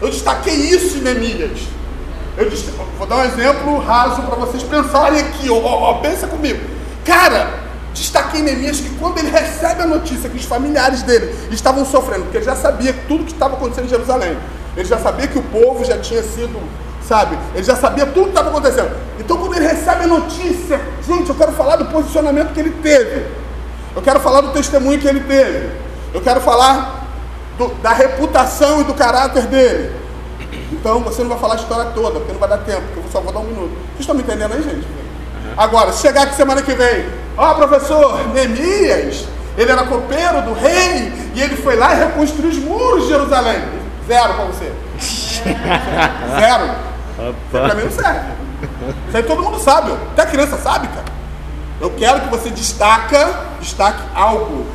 Eu 0.02 0.10
destaquei 0.10 0.54
isso 0.54 0.98
em 0.98 1.02
Neemias. 1.02 1.62
Eu 2.38 2.50
vou 2.98 3.08
dar 3.08 3.18
um 3.18 3.26
exemplo 3.26 3.80
raso 3.80 4.22
para 4.24 4.36
vocês 4.36 4.64
pensarem 4.64 5.20
aqui, 5.20 5.50
ó, 5.50 5.56
ó, 5.56 5.94
pensa 5.96 6.28
comigo. 6.28 6.60
Cara, 7.06 7.60
destaquei 7.94 8.42
em 8.42 8.44
Neemias 8.44 8.80
que 8.80 8.90
quando 8.96 9.20
ele 9.20 9.30
recebe 9.30 9.84
a 9.84 9.88
notícia 9.88 10.30
que 10.30 10.38
os 10.38 10.46
familiares 10.46 11.04
dele 11.04 11.34
estavam 11.52 11.86
sofrendo, 11.86 12.24
porque 12.24 12.38
ele 12.38 12.46
já 12.46 12.56
sabia 12.56 12.94
tudo 13.08 13.24
que 13.24 13.34
estava 13.34 13.56
acontecendo 13.56 13.86
em 13.86 13.90
Jerusalém, 13.90 14.38
ele 14.76 14.86
já 14.86 14.98
sabia 14.98 15.28
que 15.28 15.38
o 15.38 15.44
povo 15.44 15.86
já 15.86 15.98
tinha 16.00 16.24
sido, 16.24 16.60
sabe, 17.08 17.38
ele 17.54 17.64
já 17.64 17.76
sabia 17.76 18.06
tudo 18.08 18.26
que 18.26 18.30
estava 18.30 18.50
acontecendo. 18.50 18.92
Então 19.20 19.38
quando 19.38 19.56
ele 19.56 19.68
recebe 19.68 20.04
a 20.04 20.08
notícia, 20.08 20.82
gente, 21.08 21.30
eu 21.30 21.36
quero 21.36 21.52
falar 21.52 21.76
do 21.76 21.86
posicionamento 21.86 22.52
que 22.54 22.60
ele 22.60 22.72
teve, 22.82 23.26
eu 23.96 24.02
quero 24.02 24.20
falar 24.20 24.42
do 24.42 24.52
testemunho 24.52 25.00
que 25.00 25.08
ele 25.08 25.22
teve, 25.22 25.70
eu 26.14 26.22
quero 26.22 26.42
falar 26.42 27.08
do, 27.58 27.70
da 27.76 27.92
reputação 27.92 28.82
e 28.82 28.84
do 28.84 28.94
caráter 28.94 29.44
dele. 29.48 29.92
Então 30.72 31.00
você 31.02 31.22
não 31.22 31.30
vai 31.30 31.40
falar 31.40 31.54
a 31.54 31.58
história 31.58 31.92
toda, 31.92 32.20
porque 32.20 32.34
não 32.34 32.40
vai 32.40 32.50
dar 32.50 32.58
tempo, 32.60 32.82
porque 32.94 33.08
eu 33.08 33.12
só 33.12 33.22
vou 33.22 33.32
dar 33.32 33.40
um 33.40 33.46
minuto. 33.46 33.72
Vocês 33.72 34.02
estão 34.02 34.16
me 34.16 34.22
entendendo 34.22 34.54
aí, 34.54 34.62
gente? 34.62 34.88
Agora, 35.56 35.92
chegar 35.94 36.24
aqui 36.24 36.36
semana 36.36 36.62
que 36.62 36.74
vem, 36.74 37.06
ó 37.38 37.54
professor, 37.54 38.28
Neemias, 38.34 39.26
ele 39.58 39.72
era 39.72 39.84
copeiro 39.84 40.42
do 40.42 40.54
rei 40.54 41.14
e 41.36 41.42
ele 41.42 41.56
foi 41.56 41.76
lá 41.76 41.94
e 41.94 42.00
reconstruiu 42.00 42.50
os 42.50 42.58
muros 42.58 43.04
de 43.04 43.10
Jerusalém. 43.10 43.62
Zero 44.08 44.34
para 44.34 44.46
você. 44.46 44.72
Zero. 46.40 46.66
Isso 47.30 47.52
pra 47.52 47.76
mim 47.76 47.84
não 47.84 47.92
serve. 47.92 48.32
Isso 49.08 49.18
aí 49.18 49.24
todo 49.24 49.44
mundo 49.44 49.60
sabe, 49.60 49.92
ó. 49.92 49.96
até 50.12 50.24
a 50.24 50.26
criança 50.26 50.58
sabe, 50.58 50.88
cara. 50.88 51.13
Eu 51.84 51.92
quero 51.92 52.22
que 52.22 52.30
você 52.30 52.50
destaca, 52.50 53.42
destaque 53.60 54.02
algo. 54.16 54.66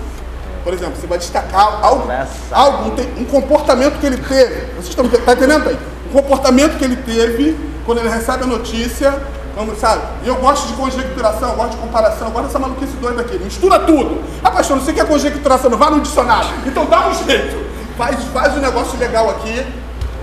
Por 0.63 0.75
exemplo, 0.75 0.95
você 1.01 1.07
vai 1.07 1.17
destacar 1.17 1.83
algo, 1.83 2.07
algo 2.53 2.93
um, 3.19 3.25
comportamento 3.25 3.99
que 3.99 4.07
ele 4.07 4.19
teve. 4.19 4.67
Vocês 4.75 4.89
estão 4.89 5.09
tá 5.09 5.33
entendendo 5.33 5.71
aí? 5.71 5.79
Um 6.11 6.13
comportamento 6.13 6.77
que 6.77 6.85
ele 6.85 6.97
teve 6.97 7.59
quando 7.87 7.99
ele 7.99 8.11
recebe 8.11 8.45
a 8.45 8.47
notícia 8.47 9.19
Vamos, 9.57 9.77
sabe? 9.81 10.03
E 10.23 10.29
eu 10.29 10.37
gosto 10.37 10.69
de 10.69 10.75
conjecturação, 10.75 11.49
eu 11.49 11.57
gosto 11.57 11.71
de 11.71 11.79
comparação, 11.79 12.29
eu 12.29 12.33
gosto 12.33 12.47
dessa 12.47 12.61
maluquice 12.61 12.93
doida 12.99 13.23
aqui. 13.23 13.37
Mistura 13.41 13.81
tudo. 13.81 14.23
Ah, 14.41 14.53
pastor, 14.53 14.77
não 14.77 14.85
sei 14.85 14.93
o 14.93 14.95
que 14.95 15.01
é 15.01 15.05
conjecturação, 15.05 15.69
não 15.69 15.77
vai 15.77 15.91
no 15.91 16.01
dicionário. 16.01 16.49
Então 16.65 16.87
dá 16.87 17.09
um 17.09 17.15
jeito. 17.25 17.67
Faz, 17.97 18.23
faz 18.33 18.57
um 18.57 18.61
negócio 18.61 18.97
legal 19.01 19.29
aqui, 19.31 19.67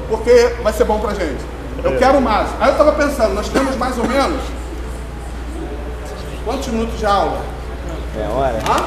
porque 0.07 0.55
vai 0.63 0.71
ser 0.71 0.85
bom 0.85 0.99
pra 0.99 1.13
gente. 1.13 1.43
Eu 1.83 1.97
quero 1.97 2.21
mais. 2.21 2.47
Aí 2.61 2.69
eu 2.69 2.77
tava 2.77 2.93
pensando, 2.93 3.33
nós 3.33 3.49
temos 3.49 3.75
mais 3.75 3.97
ou 3.97 4.07
menos. 4.07 4.39
Quantos 6.45 6.67
minutos 6.67 6.97
de 6.99 7.05
aula? 7.05 7.41
É 8.17 8.27
hora? 8.27 8.59
Hã? 8.69 8.83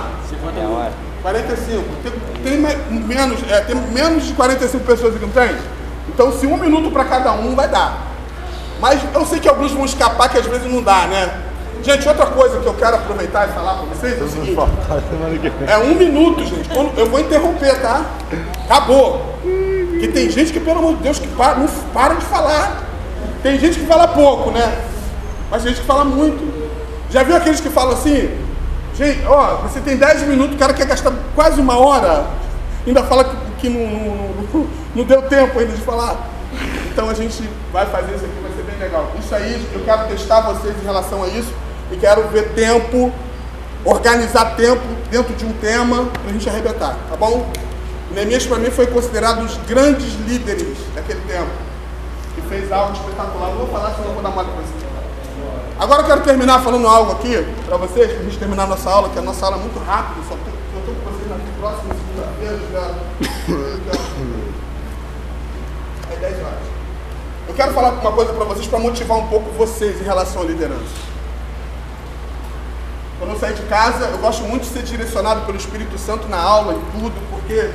É 0.61 0.66
hora. 0.66 0.92
45. 1.23 1.85
Tem, 2.03 2.12
tem 2.44 2.57
me- 2.59 3.01
menos, 3.07 3.40
é, 3.51 3.61
tem 3.62 3.75
menos 3.75 4.25
de 4.27 4.33
45 4.35 4.85
pessoas 4.85 5.14
aqui, 5.16 5.25
não 5.27 5.33
tem? 5.33 5.57
Então, 6.09 6.33
se 6.33 6.47
um 6.47 6.57
minuto 6.57 6.90
para 6.90 7.05
cada 7.05 7.33
um, 7.33 7.55
vai 7.55 7.68
dar. 7.68 8.07
Mas 8.81 9.01
eu 9.12 9.27
sei 9.27 9.40
que 9.40 9.49
alguns 9.49 9.73
vão 9.73 9.85
escapar, 9.85 10.29
que 10.29 10.38
às 10.38 10.47
vezes 10.47 10.73
não 10.73 10.83
dá, 10.83 11.07
né? 11.09 11.31
Gente, 11.83 12.09
outra 12.09 12.27
coisa 12.27 12.59
que 12.61 12.66
eu 12.66 12.75
quero 12.75 12.97
aproveitar 12.97 13.49
e 13.49 13.53
falar 13.53 13.75
para 13.75 13.87
vocês 13.87 14.21
é 14.21 14.25
o 14.25 14.29
seguinte: 14.29 14.55
é 15.66 15.79
um 15.79 15.94
minuto, 15.94 16.44
gente. 16.44 16.68
Quando- 16.68 16.97
Eu 16.99 17.07
vou 17.11 17.21
interromper, 17.21 17.81
tá? 17.81 18.05
Acabou. 18.64 19.35
Porque 19.42 20.09
tem 20.09 20.31
gente 20.31 20.53
que, 20.53 20.61
pelo 20.61 20.79
amor 20.79 20.94
de 20.97 21.03
Deus, 21.03 21.18
que 21.18 21.27
para, 21.29 21.57
não 21.57 21.66
para 21.92 22.14
de 22.14 22.25
falar. 22.27 22.85
Tem 23.42 23.59
gente 23.59 23.81
que 23.81 23.87
fala 23.87 24.09
pouco, 24.09 24.51
né? 24.53 24.79
Mas 25.51 25.62
tem 25.62 25.73
gente 25.73 25.81
que 25.81 25.87
fala 25.87 26.05
muito. 26.05 26.58
Já 27.11 27.23
viu 27.23 27.37
aqueles 27.37 27.61
que 27.61 27.71
falam 27.71 27.94
assim? 27.94 28.31
Gente, 28.94 29.25
ó, 29.27 29.57
você 29.62 29.81
tem 29.81 29.97
10 29.97 30.23
minutos, 30.23 30.57
o 30.57 30.59
cara 30.59 30.75
quer 30.75 30.87
gastar 30.87 31.12
quase 31.35 31.61
uma 31.61 31.79
hora, 31.79 32.27
ainda 32.87 33.03
fala 33.05 33.25
que, 33.25 33.37
que 33.61 33.68
não, 33.68 33.87
não- 34.53 34.66
não- 34.94 35.05
deu 35.05 35.23
tempo 35.23 35.59
ainda 35.59 35.73
de 35.73 35.81
falar. 35.83 36.16
Então 36.90 37.09
a 37.09 37.14
gente 37.14 37.49
vai 37.73 37.87
fazer 37.87 38.14
isso 38.16 38.25
aqui, 38.25 38.35
vai 38.42 38.51
ser 38.57 38.62
bem 38.62 38.79
legal. 38.79 39.12
Isso 39.18 39.35
aí, 39.35 39.68
eu 39.73 39.81
quero 39.85 40.09
testar 40.09 40.40
vocês 40.40 40.75
em 40.83 40.85
relação 40.85 41.23
a 41.23 41.29
isso 41.29 41.53
e 41.92 41.97
quero 41.97 42.27
ver 42.29 42.49
tempo, 42.55 43.12
organizar 43.85 44.57
tempo 44.57 44.83
dentro 45.11 45.33
de 45.35 45.44
um 45.47 45.53
tema 45.53 46.07
para 46.07 46.29
a 46.31 46.33
gente 46.33 46.49
arrebentar, 46.49 46.97
tá 47.09 47.16
bom? 47.16 47.49
Neemias 48.12 48.47
para 48.47 48.59
mim 48.59 48.71
foi 48.71 48.87
considerado 48.88 49.40
um 49.40 49.44
dos 49.47 49.57
grandes 49.68 50.14
líderes 50.27 50.77
daquele 50.94 51.21
tempo, 51.21 51.51
que 52.35 52.40
fez 52.42 52.73
algo 52.73 52.92
espetacular. 52.94 53.51
Não 53.51 53.59
vou 53.59 53.68
falar, 53.68 53.90
senão 53.94 54.09
eu 54.09 54.14
vou 54.14 54.23
dar 54.23 54.31
mole 54.31 54.49
para 54.49 54.62
vocês. 54.62 54.88
Agora 55.79 56.03
eu 56.03 56.07
quero 56.07 56.23
terminar 56.23 56.61
falando 56.61 56.88
algo 56.88 57.12
aqui 57.12 57.47
para 57.64 57.77
vocês, 57.77 58.11
para 58.11 58.21
a 58.21 58.25
gente 58.25 58.37
terminar 58.37 58.64
a 58.64 58.67
nossa 58.67 58.91
aula, 58.91 59.11
que 59.11 59.19
a 59.19 59.23
nossa 59.23 59.47
aula 59.47 59.59
é 59.59 59.61
muito 59.61 59.79
rápida, 59.79 60.21
só 60.29 60.35
estou 60.35 60.93
com 60.93 61.11
vocês 61.11 61.31
na 61.31 61.37
próxima 61.61 61.95
segunda-feira, 61.95 62.61
já. 62.73 62.95
É 66.11 66.17
10 66.17 66.43
horas. 66.43 66.59
Eu 67.47 67.55
quero 67.55 67.73
falar 67.75 67.91
uma 67.91 68.12
coisa 68.12 68.33
para 68.33 68.45
vocês 68.47 68.67
para 68.67 68.79
motivar 68.79 69.19
um 69.19 69.29
pouco 69.29 69.51
vocês 69.51 70.01
em 70.01 70.05
relação 70.05 70.43
à 70.43 70.45
liderança. 70.47 71.09
Quando 73.19 73.33
eu 73.33 73.38
sair 73.38 73.55
de 73.55 73.62
casa, 73.62 74.07
eu 74.07 74.19
gosto 74.19 74.43
muito 74.45 74.62
de 74.62 74.71
ser 74.71 74.83
direcionado 74.83 75.45
pelo 75.47 75.59
Espírito 75.59 75.97
Santo 75.99 76.27
na 76.29 76.38
aula 76.38 76.75
e 76.75 76.99
tudo, 76.99 77.14
porque 77.31 77.71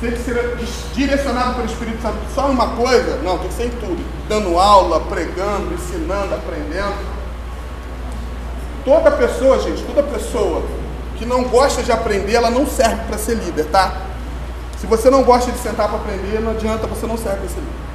ser 0.00 0.18
ser 0.18 0.58
direcionado 0.92 1.54
pelo 1.54 1.66
Espírito 1.66 2.02
Santo 2.02 2.18
só 2.34 2.48
em 2.48 2.50
uma 2.50 2.70
coisa, 2.70 3.16
não, 3.22 3.38
tem 3.38 3.48
que 3.48 3.54
ser 3.54 3.66
em 3.66 3.70
tudo. 3.70 4.04
Dando 4.28 4.58
aula, 4.58 5.00
pregando, 5.00 5.72
ensinando, 5.72 6.34
aprendendo. 6.34 7.17
Toda 8.84 9.10
pessoa, 9.10 9.58
gente, 9.60 9.82
toda 9.82 10.02
pessoa 10.02 10.62
que 11.16 11.26
não 11.26 11.44
gosta 11.44 11.82
de 11.82 11.90
aprender, 11.90 12.34
ela 12.34 12.50
não 12.50 12.66
serve 12.66 13.02
para 13.08 13.18
ser 13.18 13.34
líder, 13.34 13.66
tá? 13.66 13.92
Se 14.78 14.86
você 14.86 15.10
não 15.10 15.24
gosta 15.24 15.50
de 15.50 15.58
sentar 15.58 15.88
para 15.88 15.96
aprender, 15.98 16.40
não 16.40 16.52
adianta, 16.52 16.86
você 16.86 17.06
não 17.06 17.16
serve 17.16 17.38
para 17.38 17.48
ser 17.48 17.60
líder. 17.60 17.88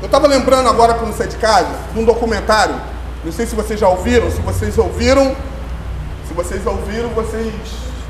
Eu 0.00 0.06
estava 0.06 0.26
lembrando 0.26 0.68
agora, 0.68 0.94
quando 0.94 1.14
saí 1.14 1.28
de 1.28 1.36
casa, 1.36 1.68
de 1.92 2.00
um 2.00 2.04
documentário. 2.04 2.74
Não 3.22 3.30
sei 3.30 3.44
se 3.44 3.54
vocês 3.54 3.78
já 3.78 3.86
ouviram. 3.86 4.30
Se 4.30 4.40
vocês 4.40 4.78
ouviram, 4.78 5.36
se 6.26 6.32
vocês 6.32 6.66
ouviram, 6.66 7.10
vocês 7.10 7.52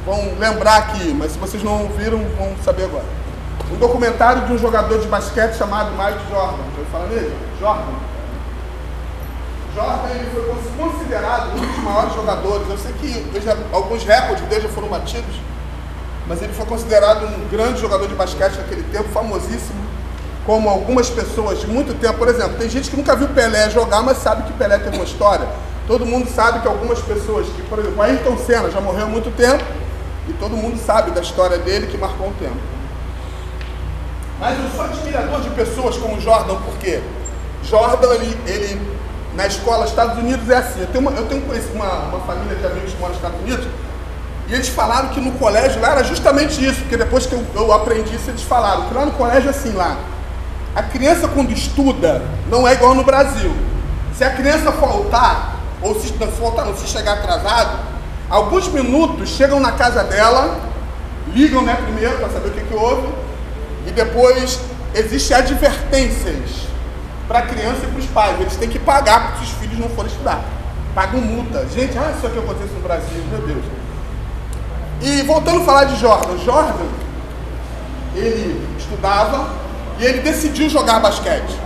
vão 0.06 0.34
lembrar 0.38 0.76
aqui. 0.76 1.12
Mas 1.12 1.32
se 1.32 1.38
vocês 1.38 1.64
não 1.64 1.82
ouviram, 1.82 2.18
vão 2.38 2.54
saber 2.64 2.84
agora. 2.84 3.04
Um 3.72 3.76
documentário 3.76 4.46
de 4.46 4.52
um 4.52 4.58
jogador 4.58 5.00
de 5.00 5.08
basquete 5.08 5.54
chamado 5.54 5.90
Mike 5.90 6.30
Jordan. 6.30 6.56
Já 6.58 6.78
ouviu 6.78 6.84
falar 6.92 7.06
nele? 7.06 7.36
Jordan. 7.58 8.09
Jordan 9.74 10.08
ele 10.14 10.30
foi 10.30 10.86
considerado 10.86 11.50
um 11.56 11.60
dos 11.60 11.78
maiores 11.84 12.14
jogadores. 12.14 12.68
Eu 12.68 12.78
sei 12.78 12.92
que 12.94 13.40
já- 13.40 13.56
alguns 13.72 14.02
recordes 14.04 14.44
dele 14.48 14.62
já 14.62 14.68
foram 14.68 14.88
batidos, 14.88 15.36
mas 16.26 16.42
ele 16.42 16.52
foi 16.52 16.66
considerado 16.66 17.24
um 17.26 17.48
grande 17.48 17.80
jogador 17.80 18.06
de 18.08 18.14
basquete 18.14 18.56
naquele 18.56 18.82
tempo, 18.84 19.08
famosíssimo. 19.10 19.80
Como 20.46 20.68
algumas 20.68 21.08
pessoas 21.10 21.60
de 21.60 21.66
muito 21.66 21.94
tempo, 22.00 22.18
por 22.18 22.26
exemplo, 22.28 22.56
tem 22.58 22.68
gente 22.68 22.90
que 22.90 22.96
nunca 22.96 23.14
viu 23.14 23.28
Pelé 23.28 23.70
jogar, 23.70 24.02
mas 24.02 24.18
sabe 24.18 24.42
que 24.44 24.52
Pelé 24.54 24.78
tem 24.78 24.92
uma 24.92 25.04
história. 25.04 25.46
Todo 25.86 26.04
mundo 26.06 26.28
sabe 26.28 26.60
que 26.60 26.68
algumas 26.68 26.98
pessoas, 27.00 27.46
que, 27.48 27.62
por 27.62 27.78
exemplo, 27.78 28.00
Ayrton 28.02 28.36
Senna 28.38 28.70
já 28.70 28.80
morreu 28.80 29.04
há 29.04 29.08
muito 29.08 29.30
tempo, 29.36 29.62
e 30.28 30.32
todo 30.34 30.56
mundo 30.56 30.78
sabe 30.84 31.10
da 31.10 31.20
história 31.20 31.58
dele 31.58 31.86
que 31.88 31.98
marcou 31.98 32.28
um 32.28 32.32
tempo. 32.34 32.56
Mas 34.38 34.58
eu 34.58 34.70
sou 34.74 34.84
admirador 34.84 35.40
de 35.42 35.50
pessoas 35.50 35.96
como 35.98 36.20
Jordan, 36.20 36.56
porque 36.64 37.00
Jordan 37.64 38.08
ele, 38.14 38.38
ele 38.46 38.80
na 39.34 39.46
escola, 39.46 39.86
Estados 39.86 40.18
Unidos 40.18 40.48
é 40.48 40.56
assim. 40.56 40.80
Eu 40.80 40.86
tenho 40.88 41.00
uma, 41.00 41.12
eu 41.12 41.26
tenho 41.26 41.42
uma, 41.74 41.86
uma 41.86 42.20
família 42.20 42.56
de 42.56 42.66
amigos 42.66 42.92
que 42.92 42.98
moram 42.98 43.14
nos 43.14 43.22
Estados 43.22 43.40
Unidos 43.40 43.66
e 44.48 44.54
eles 44.54 44.68
falaram 44.68 45.10
que 45.10 45.20
no 45.20 45.30
colégio 45.32 45.80
lá 45.80 45.92
era 45.92 46.02
justamente 46.02 46.64
isso, 46.64 46.80
porque 46.80 46.96
depois 46.96 47.24
que 47.24 47.32
eu, 47.34 47.46
eu 47.54 47.72
aprendi 47.72 48.16
isso, 48.16 48.28
eles 48.30 48.42
falaram 48.42 48.88
que 48.88 48.94
lá 48.94 49.06
no 49.06 49.12
colégio 49.12 49.46
é 49.46 49.50
assim 49.50 49.72
lá. 49.72 49.96
A 50.74 50.82
criança 50.82 51.28
quando 51.28 51.52
estuda 51.52 52.22
não 52.48 52.66
é 52.66 52.72
igual 52.72 52.94
no 52.94 53.04
Brasil. 53.04 53.54
Se 54.16 54.24
a 54.24 54.30
criança 54.30 54.72
faltar, 54.72 55.56
ou 55.80 55.98
se 56.00 56.12
não 56.14 56.26
faltar, 56.32 56.66
não, 56.66 56.76
se 56.76 56.88
chegar 56.88 57.12
atrasado, 57.14 57.78
alguns 58.28 58.66
minutos 58.68 59.28
chegam 59.30 59.60
na 59.60 59.72
casa 59.72 60.02
dela, 60.02 60.58
ligam 61.32 61.62
né, 61.62 61.76
primeiro 61.76 62.18
para 62.18 62.30
saber 62.30 62.48
o 62.48 62.52
que, 62.52 62.60
que 62.60 62.74
houve, 62.74 63.08
e 63.86 63.92
depois 63.92 64.58
existem 64.94 65.36
advertências 65.36 66.69
para 67.30 67.38
a 67.38 67.42
criança 67.42 67.84
e 67.84 67.86
para 67.86 68.00
os 68.00 68.06
pais. 68.06 68.40
Eles 68.40 68.56
têm 68.56 68.68
que 68.68 68.80
pagar 68.80 69.36
se 69.36 69.44
os 69.44 69.50
filhos 69.50 69.78
não 69.78 69.88
forem 69.90 70.10
estudar. 70.10 70.42
Pagam 70.92 71.20
multa. 71.20 71.64
Gente, 71.68 71.96
ah, 71.96 72.12
isso 72.16 72.26
aqui 72.26 72.36
acontece 72.36 72.72
no 72.74 72.80
Brasil, 72.80 73.22
meu 73.30 73.46
Deus. 73.46 73.64
E 75.00 75.22
voltando 75.22 75.60
a 75.60 75.64
falar 75.64 75.84
de 75.84 75.96
Jordan, 76.00 76.36
Jordan, 76.38 76.88
ele 78.16 78.66
estudava 78.76 79.48
e 80.00 80.04
ele 80.04 80.22
decidiu 80.22 80.68
jogar 80.68 80.98
basquete. 80.98 81.56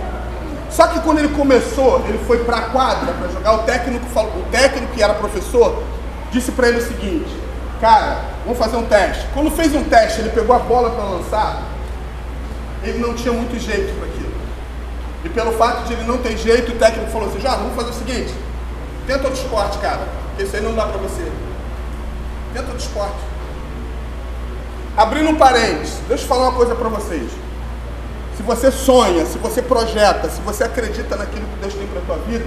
Só 0.69 0.85
que 0.85 0.99
quando 0.99 1.17
ele 1.17 1.29
começou, 1.29 1.99
ele 2.07 2.19
foi 2.27 2.43
para 2.43 2.57
a 2.57 2.61
quadra 2.69 3.11
para 3.13 3.27
jogar, 3.29 3.55
o 3.55 3.63
técnico, 3.63 4.05
falou, 4.13 4.31
o 4.37 4.51
técnico 4.51 4.93
que 4.93 5.01
era 5.01 5.15
professor 5.15 5.81
disse 6.31 6.51
para 6.51 6.67
ele 6.67 6.77
o 6.77 6.87
seguinte, 6.87 7.35
cara, 7.81 8.21
vamos 8.43 8.59
fazer 8.59 8.77
um 8.77 8.85
teste. 8.85 9.25
Quando 9.33 9.49
fez 9.49 9.73
um 9.73 9.83
teste, 9.85 10.19
ele 10.19 10.29
pegou 10.29 10.55
a 10.55 10.59
bola 10.59 10.91
para 10.91 11.03
lançar, 11.05 11.63
ele 12.83 12.99
não 12.99 13.15
tinha 13.15 13.33
muito 13.33 13.59
jeito 13.59 13.97
para. 13.99 14.14
E 15.25 15.29
pelo 15.29 15.53
fato 15.53 15.87
de 15.87 15.93
ele 15.93 16.03
não 16.03 16.19
ter 16.19 16.37
jeito, 16.37 16.71
o 16.71 16.75
técnico 16.75 17.09
falou 17.09 17.27
assim, 17.27 17.41
Jorge, 17.41 17.57
vamos 17.57 17.75
fazer 17.75 17.89
o 17.89 17.93
seguinte, 17.93 18.33
tenta 19.07 19.23
outro 19.27 19.41
esporte, 19.41 19.79
cara, 19.79 20.07
porque 20.29 20.43
isso 20.43 20.55
aí 20.55 20.61
não 20.61 20.75
dá 20.75 20.85
para 20.85 20.99
você. 20.99 21.31
Tenta 22.53 22.67
outro 22.67 22.85
esporte. 22.85 23.17
Abrindo 24.95 25.31
um 25.31 25.35
parênteses, 25.35 25.99
deixa 26.07 26.23
eu 26.23 26.27
falar 26.27 26.49
uma 26.49 26.53
coisa 26.53 26.75
para 26.75 26.87
vocês. 26.89 27.31
Se 28.37 28.43
você 28.43 28.71
sonha, 28.71 29.25
se 29.25 29.39
você 29.39 29.63
projeta, 29.63 30.29
se 30.29 30.39
você 30.41 30.63
acredita 30.63 31.15
naquilo 31.15 31.47
que 31.47 31.59
Deus 31.59 31.73
tem 31.73 31.87
para 31.87 32.01
tua 32.01 32.17
vida, 32.25 32.45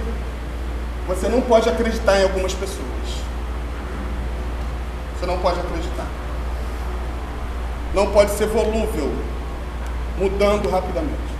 você 1.05 1.27
não 1.27 1.41
pode 1.41 1.67
acreditar 1.67 2.17
em 2.17 2.23
algumas 2.23 2.53
pessoas. 2.53 2.79
Você 5.19 5.25
não 5.25 5.37
pode 5.39 5.59
acreditar. 5.59 6.07
Não 7.93 8.07
pode 8.11 8.31
ser 8.31 8.47
volúvel, 8.47 9.11
mudando 10.17 10.69
rapidamente. 10.69 11.38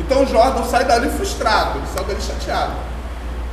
Então 0.00 0.26
Jordan 0.26 0.64
sai 0.64 0.84
dali 0.84 1.08
frustrado, 1.10 1.78
ele 1.78 1.86
sai 1.94 2.04
dali 2.04 2.20
chateado. 2.20 2.72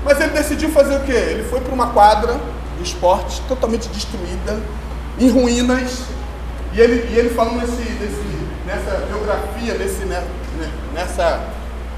Mas 0.04 0.20
ele 0.20 0.32
decidiu 0.32 0.70
fazer 0.72 0.96
o 0.96 1.02
quê? 1.02 1.12
Ele 1.12 1.44
foi 1.50 1.60
para 1.62 1.74
uma 1.74 1.88
quadra 1.88 2.40
de 2.78 2.84
esporte 2.84 3.42
totalmente 3.48 3.88
destruída, 3.90 4.60
em 5.20 5.30
ruínas, 5.30 6.02
e 6.74 6.80
ele, 6.80 7.14
e 7.14 7.18
ele 7.18 7.30
falou 7.30 7.56
nesse, 7.56 7.82
nesse 7.82 8.28
nessa 8.68 9.06
biografia, 9.08 9.74
nesse, 9.76 10.06
né, 10.06 10.22
né, 10.60 10.70
nessa, 10.94 11.40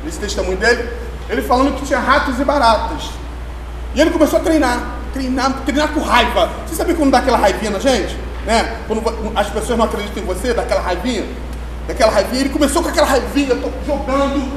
nesse 0.04 0.20
testemunho 0.20 0.58
dele, 0.58 0.88
ele 1.28 1.42
falando 1.42 1.76
que 1.76 1.86
tinha 1.86 2.00
ratos 2.00 2.40
e 2.40 2.46
baratas. 2.46 3.10
E 3.96 4.00
ele 4.00 4.12
começou 4.12 4.40
a 4.40 4.44
treinar, 4.44 4.98
treinar, 5.12 5.52
treinar 5.66 5.90
com 5.90 6.00
raiva. 6.00 6.50
Você 6.68 6.76
sabe 6.76 6.94
quando 6.94 7.12
dá 7.12 7.18
aquela 7.18 7.38
raivinha 7.38 7.72
na 7.72 7.80
gente? 7.80 8.16
Né? 8.46 8.78
Quando 8.88 9.04
as 9.36 9.50
pessoas 9.50 9.78
não 9.78 9.86
acreditam 9.86 10.22
em 10.22 10.26
você, 10.26 10.54
dá 10.54 10.62
aquela 10.62 10.82
raivinha? 10.82 11.26
Daquela 11.88 12.12
raivinha. 12.12 12.42
Ele 12.42 12.50
começou 12.50 12.84
com 12.84 12.90
aquela 12.90 13.08
raivinha, 13.08 13.56
jogando, 13.86 14.52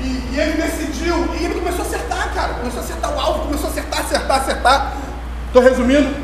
e, 0.00 0.34
e 0.34 0.38
ele 0.38 0.60
decidiu, 0.60 1.16
e 1.38 1.44
ele 1.44 1.54
começou 1.54 1.84
a 1.84 1.88
acertar, 1.88 2.34
cara. 2.34 2.54
Começou 2.54 2.80
a 2.80 2.82
acertar 2.82 3.14
o 3.14 3.20
alvo, 3.20 3.40
começou 3.46 3.66
a 3.66 3.70
acertar, 3.70 4.00
acertar, 4.00 4.40
acertar. 4.40 4.92
Estou 5.46 5.62
resumindo. 5.62 6.14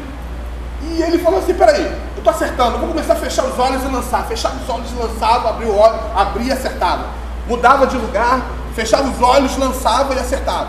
E 0.83 1.03
ele 1.03 1.19
falou 1.19 1.41
assim, 1.41 1.55
peraí, 1.55 1.85
eu 1.85 2.19
estou 2.19 2.33
acertando, 2.33 2.73
eu 2.73 2.79
vou 2.81 2.89
começar 2.89 3.13
a 3.13 3.17
fechar 3.17 3.45
os 3.45 3.59
olhos 3.59 3.83
e 3.83 3.87
lançar. 3.87 4.27
Fechava 4.27 4.57
os 4.57 4.69
olhos 4.69 4.89
lançava, 4.99 5.51
abria 5.51 5.69
o 5.69 5.79
olho, 5.79 5.99
abria 6.15 6.49
e 6.49 6.53
acertava. 6.53 7.07
Mudava 7.47 7.87
de 7.87 7.97
lugar, 7.97 8.47
fechava 8.75 9.09
os 9.09 9.21
olhos, 9.23 9.57
lançava 9.57 10.15
e 10.15 10.19
acertava. 10.19 10.69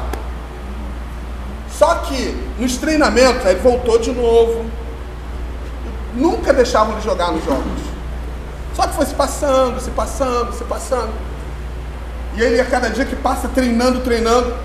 Só 1.72 1.96
que 1.96 2.38
nos 2.60 2.78
treinamentos, 2.78 3.46
ele 3.46 3.60
voltou 3.60 3.98
de 3.98 4.12
novo. 4.12 4.65
Nunca 6.13 6.54
deixavam 6.54 6.94
ele 6.94 7.02
jogar 7.02 7.32
nos 7.32 7.44
jogos. 7.44 7.91
Só 8.74 8.88
que 8.88 8.96
foi 8.96 9.06
se 9.06 9.14
passando, 9.14 9.80
se 9.80 9.92
passando, 9.92 10.54
se 10.54 10.64
passando. 10.64 11.12
E 12.36 12.42
ele 12.42 12.60
a 12.60 12.66
cada 12.66 12.90
dia 12.90 13.06
que 13.06 13.16
passa 13.16 13.48
treinando, 13.50 14.02
treinando, 14.02 14.56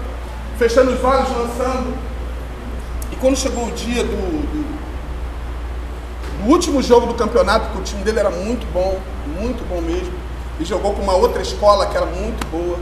fechando 0.59 0.93
os 0.93 1.03
olhos, 1.03 1.29
lançando. 1.29 1.97
E 3.11 3.17
quando 3.17 3.37
chegou 3.37 3.67
o 3.67 3.73
dia 3.73 4.05
do, 4.05 4.13
do 4.13 4.77
no 6.43 6.53
último 6.53 6.83
jogo 6.83 7.07
do 7.07 7.15
campeonato, 7.15 7.73
que 7.73 7.79
o 7.79 7.83
time 7.83 8.05
dele 8.05 8.21
era 8.21 8.31
muito 8.31 8.71
bom, 8.73 9.01
muito 9.41 9.67
bom 9.69 9.81
mesmo, 9.81 10.13
e 10.61 10.65
jogou 10.65 10.95
com 10.95 11.03
uma 11.03 11.15
outra 11.15 11.43
escola 11.43 11.87
que 11.87 11.97
era 11.97 12.07
muito 12.07 12.47
boa. 12.47 12.79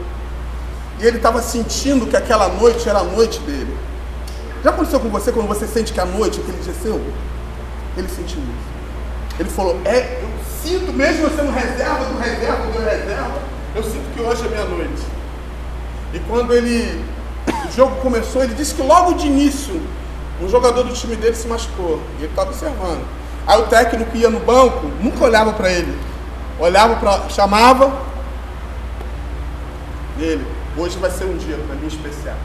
E 1.00 1.06
ele 1.06 1.16
estava 1.16 1.40
sentindo 1.40 2.06
que 2.06 2.16
aquela 2.16 2.48
noite 2.48 2.88
era 2.88 2.98
a 2.98 3.04
noite 3.04 3.40
dele. 3.40 3.74
Já 4.62 4.70
aconteceu 4.70 5.00
com 5.00 5.08
você 5.08 5.32
quando 5.32 5.48
você 5.48 5.66
sente 5.66 5.92
que 5.92 6.00
a 6.00 6.04
noite, 6.04 6.40
aquele 6.40 6.58
dia 6.58 6.72
é 6.72 6.82
seu? 6.82 7.00
Ele 7.96 8.08
sentiu 8.08 8.38
isso. 8.38 8.74
Ele 9.38 9.48
falou, 9.48 9.78
é, 9.84 10.23
sinto, 10.64 10.92
mesmo 10.94 11.24
eu 11.24 11.30
sendo 11.30 11.52
reserva 11.52 12.04
do 12.06 12.18
reserva 12.18 12.66
do 12.66 12.78
reserva, 12.78 13.38
eu 13.74 13.82
sinto 13.82 14.14
que 14.14 14.22
hoje 14.22 14.46
é 14.46 14.48
minha 14.48 14.64
noite. 14.64 15.02
E 16.14 16.18
quando 16.20 16.54
ele, 16.54 17.04
o 17.68 17.72
jogo 17.72 17.96
começou, 17.96 18.42
ele 18.42 18.54
disse 18.54 18.74
que 18.74 18.82
logo 18.82 19.12
de 19.14 19.26
início, 19.26 19.80
um 20.40 20.48
jogador 20.48 20.84
do 20.84 20.94
time 20.94 21.16
dele 21.16 21.36
se 21.36 21.46
machucou. 21.46 22.00
E 22.18 22.22
ele 22.22 22.32
estava 22.32 22.48
observando. 22.48 23.04
Aí 23.46 23.60
o 23.60 23.66
técnico 23.66 24.16
ia 24.16 24.30
no 24.30 24.40
banco, 24.40 24.86
nunca 25.00 25.24
olhava 25.24 25.52
para 25.52 25.70
ele. 25.70 25.96
Olhava 26.58 26.96
para. 26.96 27.28
chamava. 27.28 27.92
Ele, 30.18 30.46
hoje 30.76 30.96
vai 30.98 31.10
ser 31.10 31.24
um 31.24 31.36
dia 31.36 31.58
para 31.66 31.76
mim 31.76 31.88
especial. 31.88 32.36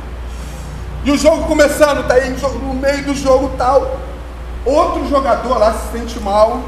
e 1.04 1.10
o 1.10 1.18
jogo 1.18 1.46
começando, 1.46 2.06
tá 2.06 2.14
aí 2.14 2.30
no 2.30 2.74
meio 2.74 3.04
do 3.04 3.14
jogo 3.14 3.50
tal. 3.58 4.00
Outro 4.64 5.08
jogador 5.08 5.58
lá 5.58 5.74
se 5.74 5.98
sente 5.98 6.20
mal. 6.20 6.62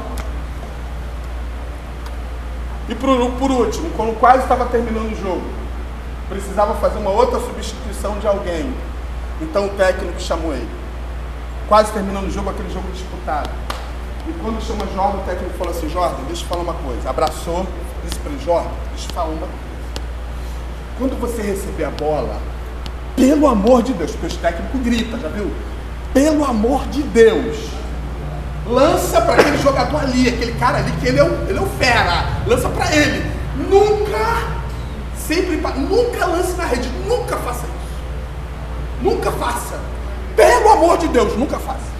E 2.91 2.95
por, 2.95 3.31
por 3.39 3.49
último, 3.49 3.89
quando 3.95 4.19
quase 4.19 4.43
estava 4.43 4.65
terminando 4.65 5.13
o 5.13 5.15
jogo, 5.15 5.45
precisava 6.27 6.75
fazer 6.75 6.99
uma 6.99 7.11
outra 7.11 7.39
substituição 7.39 8.19
de 8.19 8.27
alguém. 8.27 8.73
Então 9.41 9.67
o 9.67 9.69
técnico 9.69 10.19
chamou 10.19 10.53
ele 10.53 10.81
quase 11.69 11.93
terminando 11.93 12.27
o 12.27 12.29
jogo, 12.29 12.49
aquele 12.49 12.69
jogo 12.69 12.91
disputado. 12.91 13.49
E 14.27 14.33
quando 14.43 14.61
chama 14.61 14.85
Jordan, 14.93 15.19
o 15.19 15.23
técnico 15.23 15.57
falou 15.57 15.73
assim, 15.73 15.87
Jordan, 15.87 16.21
deixa 16.27 16.43
eu 16.43 16.47
falar 16.49 16.63
uma 16.63 16.73
coisa. 16.73 17.09
Abraçou, 17.09 17.65
disse 18.03 18.19
para 18.19 18.29
ele, 18.33 18.43
Jordan, 18.43 18.69
deixa 18.89 19.07
eu 19.09 19.13
falar 19.13 19.29
uma 19.29 19.37
coisa. 19.37 19.53
Quando 20.97 21.21
você 21.21 21.41
receber 21.41 21.85
a 21.85 21.91
bola, 21.91 22.37
pelo 23.15 23.47
amor 23.47 23.83
de 23.83 23.93
Deus, 23.93 24.11
porque 24.11 24.35
o 24.35 24.39
técnico 24.39 24.77
grita, 24.79 25.17
já 25.17 25.29
viu? 25.29 25.49
Pelo 26.13 26.43
amor 26.43 26.85
de 26.89 27.03
Deus, 27.03 27.57
lança 28.65 29.21
para 29.21 29.33
aquele 29.33 29.57
jogador 29.57 30.01
ali, 30.01 30.29
aquele 30.29 30.53
cara 30.53 30.79
ali, 30.79 30.91
que 30.93 31.07
ele 31.07 31.19
é 31.19 31.23
o, 31.23 31.49
ele 31.49 31.57
é 31.57 31.61
o 31.61 31.65
fera, 31.77 32.25
lança 32.45 32.69
para 32.69 32.93
ele. 32.95 33.29
Nunca, 33.69 34.47
sempre, 35.17 35.57
nunca 35.57 36.25
lance 36.25 36.53
na 36.53 36.65
rede, 36.65 36.89
nunca 37.07 37.37
faça 37.37 37.65
isso. 37.65 39.01
Nunca 39.01 39.31
faça. 39.31 39.79
Pelo 40.35 40.69
amor 40.69 40.97
de 40.97 41.07
Deus, 41.07 41.35
nunca 41.37 41.57
faça. 41.59 41.91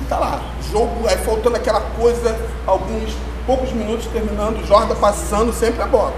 E 0.00 0.04
tá 0.04 0.18
lá, 0.18 0.40
jogo, 0.70 1.08
aí 1.08 1.16
faltando 1.18 1.56
aquela 1.56 1.80
coisa, 1.80 2.38
alguns 2.66 3.12
poucos 3.46 3.72
minutos 3.72 4.06
terminando, 4.06 4.66
Jordan 4.66 4.94
passando 4.96 5.52
sempre 5.52 5.82
a 5.82 5.86
bola. 5.86 6.14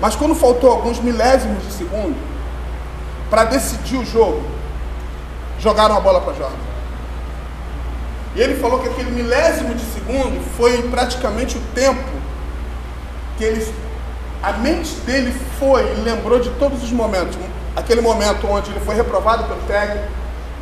Mas 0.00 0.16
quando 0.16 0.34
faltou 0.34 0.70
alguns 0.70 0.98
milésimos 0.98 1.62
de 1.62 1.72
segundo 1.72 2.16
para 3.28 3.44
decidir 3.44 3.96
o 3.96 4.04
jogo, 4.04 4.42
jogaram 5.58 5.96
a 5.96 6.00
bola 6.00 6.20
para 6.20 6.32
Jordan. 6.32 6.69
E 8.34 8.40
ele 8.40 8.60
falou 8.60 8.80
que 8.80 8.88
aquele 8.88 9.10
milésimo 9.10 9.74
de 9.74 9.84
segundo 9.92 10.40
foi 10.56 10.82
praticamente 10.88 11.58
o 11.58 11.60
tempo 11.74 12.08
que 13.36 13.44
ele, 13.44 13.74
a 14.42 14.52
mente 14.52 14.94
dele 15.06 15.34
foi 15.58 15.82
e 15.82 16.00
lembrou 16.00 16.38
de 16.38 16.50
todos 16.50 16.82
os 16.82 16.92
momentos 16.92 17.36
aquele 17.74 18.00
momento 18.00 18.46
onde 18.48 18.70
ele 18.70 18.80
foi 18.80 18.94
reprovado 18.94 19.44
pelo 19.44 19.60
técnico, 19.62 20.08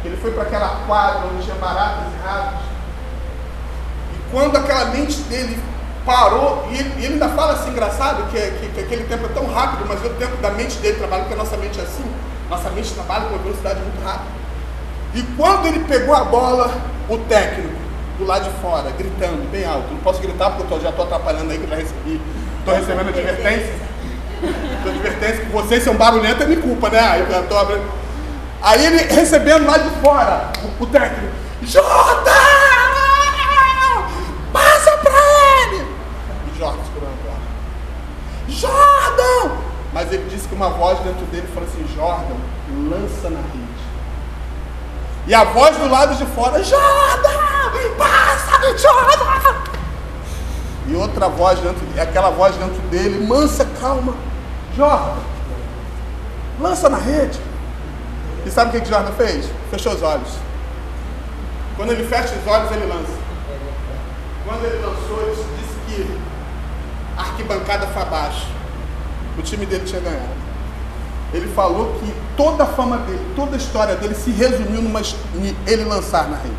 ele 0.05 0.17
foi 0.17 0.31
para 0.33 0.43
aquela 0.45 0.81
quadra 0.87 1.27
onde 1.27 1.45
tinha 1.45 1.57
baratas 1.57 2.05
e 2.13 2.27
ratos. 2.27 2.61
E 4.15 4.31
quando 4.31 4.57
aquela 4.57 4.87
mente 4.87 5.21
dele 5.23 5.59
parou, 6.05 6.67
e 6.71 6.79
ele, 6.79 7.05
ele 7.05 7.15
ainda 7.15 7.29
fala 7.31 7.53
assim, 7.55 7.71
engraçado, 7.71 8.31
que, 8.31 8.39
que, 8.39 8.69
que, 8.69 8.81
aquele 8.81 9.05
tempo 9.05 9.27
é 9.27 9.29
tão 9.29 9.47
rápido, 9.53 9.85
mas 9.87 10.05
o 10.05 10.11
tempo 10.11 10.37
da 10.37 10.51
mente 10.51 10.77
dele 10.79 10.99
trabalha, 10.99 11.23
porque 11.23 11.35
a 11.35 11.39
nossa 11.39 11.57
mente 11.57 11.79
é 11.79 11.83
assim, 11.83 12.05
nossa 12.49 12.71
mente 12.71 12.93
trabalha 12.95 13.25
com 13.27 13.35
uma 13.35 13.43
velocidade 13.43 13.81
muito 13.81 14.03
rápida. 14.05 14.38
E 15.19 15.23
quando 15.37 15.67
ele 15.67 15.81
pegou 15.81 16.15
a 16.15 16.23
bola, 16.23 16.73
o 17.09 17.19
técnico, 17.19 17.75
do 18.19 18.25
lado 18.25 18.45
de 18.45 18.61
fora, 18.61 18.89
gritando 18.97 19.51
bem 19.51 19.67
alto, 19.67 19.91
não 19.91 19.99
posso 19.99 20.21
gritar 20.21 20.51
porque 20.51 20.73
eu 20.73 20.81
já 20.81 20.91
estou 20.91 21.07
atrapalhando 21.07 21.51
aí, 21.51 21.59
que 21.59 21.69
já 21.69 21.75
recebi, 21.75 22.21
estou 22.61 22.73
recebendo 22.73 23.09
advertência. 23.09 23.75
Então, 24.41 24.93
advertência 24.93 25.45
que 25.45 25.51
vocês 25.51 25.83
são 25.83 25.97
barulhentos 25.97 26.47
minha 26.47 26.61
culpa, 26.61 26.89
né? 26.89 27.01
Aí, 27.01 27.27
tô. 27.49 27.57
Aí 28.63 28.87
ele 28.87 29.13
recebendo 29.13 29.67
lá 29.67 29.79
de 29.79 29.91
fora 30.01 30.53
o, 30.63 30.85
o 30.85 30.87
técnico. 30.87 31.35
Jota! 31.63 32.31
Passa 34.53 34.99
pra 34.99 35.19
ele! 35.63 35.85
E 36.47 36.59
Jordan 36.59 36.85
segurando 36.85 37.13
a 37.13 37.27
bola. 37.27 37.41
Jordan! 38.49 39.57
Mas 39.93 40.13
ele 40.13 40.31
disse 40.31 40.47
que 40.47 40.55
uma 40.55 40.71
voz 40.71 41.01
dentro 41.01 41.27
dele 41.27 41.49
falou 41.53 41.69
assim: 41.69 41.85
Jordan, 41.97 42.37
lança 42.89 43.29
na 43.29 43.41
rede. 43.41 43.78
E 45.29 45.35
a 45.35 45.45
voz 45.45 45.77
do 45.77 45.87
lado 45.89 46.15
de 46.15 46.25
fora: 46.25 46.65
Jordan! 46.65 47.29
Passa, 47.99 48.79
Jordan! 48.79 49.69
E 50.87 50.95
outra 50.95 51.29
voz 51.29 51.61
dentro 51.61 51.87
aquela 52.01 52.31
voz 52.31 52.57
dentro 52.57 52.81
dele: 52.89 53.27
Mansa, 53.27 53.67
calma. 53.79 54.15
Jordan, 54.75 55.21
lança 56.59 56.89
na 56.89 56.97
rede. 56.97 57.39
E 58.47 58.51
sabe 58.51 58.71
o 58.71 58.73
que, 58.73 58.81
que 58.81 58.89
Jordan 58.89 59.13
fez? 59.13 59.45
Fechou 59.71 59.93
os 59.93 60.03
olhos. 60.03 60.31
Quando 61.77 61.93
ele 61.93 62.09
fecha 62.09 62.35
os 62.35 62.47
olhos, 62.47 62.73
ele 62.73 62.87
lança. 62.87 63.13
Quando 64.47 64.65
ele 64.65 64.79
lançou, 64.79 65.23
ele 65.23 65.37
disse 65.37 65.79
que 65.87 66.21
arquibancada 67.19 67.87
foi 67.89 68.01
abaixo. 68.01 68.47
O 69.37 69.43
time 69.43 69.67
dele 69.67 69.85
tinha 69.85 70.01
ganhado. 70.01 70.38
Ele 71.33 71.49
falou 71.49 71.99
que 72.01 72.15
toda 72.37 72.65
a 72.65 72.67
fama 72.67 72.99
dele, 72.99 73.33
toda 73.37 73.55
a 73.55 73.59
história 73.59 73.97
dele 73.97 74.15
se 74.15 74.31
resumiu 74.31 74.81
numa, 74.81 75.01
em 75.01 75.57
ele 75.67 75.85
lançar 75.85 76.29
na 76.29 76.37
rede. 76.37 76.55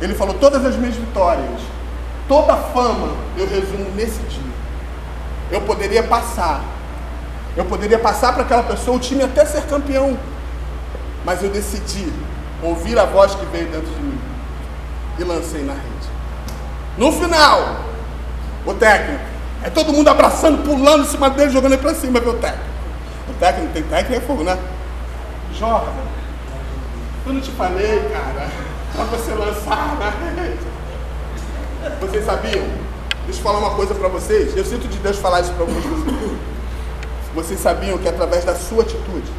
Ele 0.00 0.14
falou: 0.14 0.34
todas 0.34 0.64
as 0.64 0.76
minhas 0.76 0.94
vitórias, 0.94 1.60
toda 2.28 2.52
a 2.52 2.56
fama, 2.56 3.14
eu 3.36 3.46
resumo 3.48 3.90
nesse 3.94 4.20
dia. 4.22 4.52
Eu 5.50 5.62
poderia 5.62 6.02
passar. 6.02 6.62
Eu 7.56 7.64
poderia 7.64 7.98
passar 7.98 8.32
para 8.32 8.42
aquela 8.42 8.62
pessoa, 8.62 8.96
o 8.96 9.00
time 9.00 9.22
até 9.22 9.44
ser 9.44 9.62
campeão. 9.62 10.16
Mas 11.24 11.42
eu 11.42 11.50
decidi 11.50 12.12
ouvir 12.62 12.98
a 12.98 13.04
voz 13.04 13.34
que 13.34 13.44
veio 13.46 13.68
dentro 13.68 13.90
de 13.90 14.02
mim 14.02 14.18
e 15.18 15.24
lancei 15.24 15.62
na 15.62 15.72
rede. 15.72 15.84
No 16.96 17.12
final, 17.12 17.80
o 18.66 18.74
técnico, 18.74 19.24
é 19.62 19.70
todo 19.70 19.92
mundo 19.92 20.08
abraçando, 20.08 20.64
pulando 20.64 21.04
em 21.04 21.06
cima 21.06 21.28
dele, 21.30 21.50
jogando 21.50 21.72
ele 21.72 21.82
para 21.82 21.94
cima, 21.94 22.18
viu, 22.20 22.34
técnico? 22.34 22.64
O 23.28 23.32
técnico 23.34 23.72
tem 23.72 23.82
técnico 23.82 24.22
é 24.22 24.26
fogo, 24.26 24.42
né? 24.42 24.58
Jordan, 25.58 25.90
eu 27.26 27.32
não 27.34 27.40
te 27.40 27.50
falei, 27.50 28.08
cara, 28.10 28.48
para 28.94 29.04
você 29.04 29.32
lançar 29.32 29.98
rede. 30.36 30.58
Vocês 32.00 32.24
sabiam? 32.24 32.64
Deixa 33.26 33.38
eu 33.38 33.44
falar 33.44 33.58
uma 33.58 33.70
coisa 33.70 33.94
para 33.94 34.08
vocês. 34.08 34.56
Eu 34.56 34.64
sinto 34.64 34.88
de 34.88 34.98
Deus 34.98 35.18
falar 35.18 35.40
isso 35.40 35.52
para 35.52 35.62
algumas 35.62 35.84
pessoas. 35.84 36.38
Vocês 37.34 37.60
sabiam 37.60 37.98
que 37.98 38.08
através 38.08 38.44
da 38.44 38.54
sua 38.54 38.82
atitude 38.82 39.30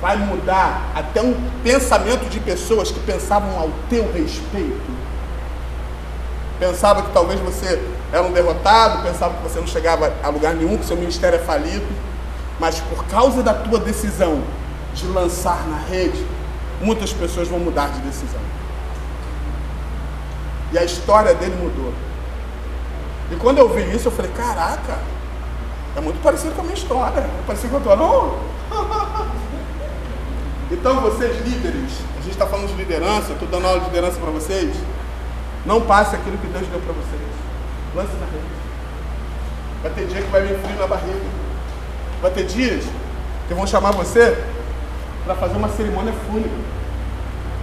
vai 0.00 0.16
mudar 0.16 0.92
até 0.94 1.22
um 1.22 1.34
pensamento 1.62 2.28
de 2.28 2.40
pessoas 2.40 2.90
que 2.90 3.00
pensavam 3.00 3.58
ao 3.58 3.70
teu 3.88 4.12
respeito? 4.12 4.90
Pensava 6.58 7.02
que 7.02 7.12
talvez 7.12 7.40
você 7.40 7.80
era 8.12 8.22
um 8.22 8.30
derrotado, 8.30 9.02
pensava 9.02 9.34
que 9.34 9.42
você 9.42 9.58
não 9.58 9.66
chegava 9.66 10.12
a 10.22 10.28
lugar 10.28 10.54
nenhum, 10.54 10.76
que 10.76 10.84
seu 10.84 10.96
ministério 10.96 11.36
é 11.36 11.42
falido, 11.42 11.86
mas 12.60 12.78
por 12.80 13.06
causa 13.06 13.42
da 13.42 13.54
tua 13.54 13.78
decisão 13.78 14.42
de 14.94 15.06
lançar 15.06 15.66
na 15.66 15.78
rede, 15.78 16.24
muitas 16.82 17.10
pessoas 17.12 17.48
vão 17.48 17.58
mudar 17.58 17.88
de 17.88 18.00
decisão. 18.00 18.40
E 20.72 20.78
a 20.78 20.84
história 20.84 21.34
dele 21.34 21.56
mudou. 21.56 21.92
E 23.30 23.36
quando 23.36 23.58
eu 23.58 23.68
vi 23.70 23.94
isso, 23.94 24.08
eu 24.08 24.12
falei, 24.12 24.30
caraca, 24.32 24.98
é 25.96 26.00
muito 26.00 26.22
parecido 26.22 26.54
com 26.54 26.60
a 26.60 26.64
minha 26.64 26.76
história. 26.76 27.20
É 27.20 27.42
parecido 27.46 27.70
com 27.70 27.76
a 27.78 27.80
tua, 27.80 27.96
não? 27.96 28.38
então 30.70 31.00
vocês 31.00 31.38
líderes, 31.46 31.92
a 32.18 32.22
gente 32.22 32.32
está 32.32 32.46
falando 32.46 32.68
de 32.68 32.74
liderança, 32.74 33.32
estou 33.32 33.48
dando 33.48 33.66
aula 33.66 33.80
de 33.80 33.86
liderança 33.86 34.18
para 34.20 34.30
vocês. 34.30 34.76
Não 35.64 35.80
passe 35.80 36.14
aquilo 36.14 36.36
que 36.38 36.46
Deus 36.46 36.66
deu 36.68 36.80
para 36.80 36.92
vocês. 36.92 37.51
Lance 37.94 38.12
na 38.14 38.26
rede. 38.26 38.62
Vai 39.82 39.90
ter 39.92 40.06
dia 40.06 40.22
que 40.22 40.30
vai 40.30 40.42
vir 40.42 40.58
frio 40.58 40.78
na 40.78 40.86
barriga. 40.86 41.20
Vai 42.22 42.30
ter 42.30 42.44
dias 42.44 42.84
que 43.48 43.54
vão 43.54 43.66
chamar 43.66 43.90
você 43.90 44.42
para 45.24 45.34
fazer 45.34 45.56
uma 45.56 45.68
cerimônia 45.68 46.12
fúnebre. 46.26 46.50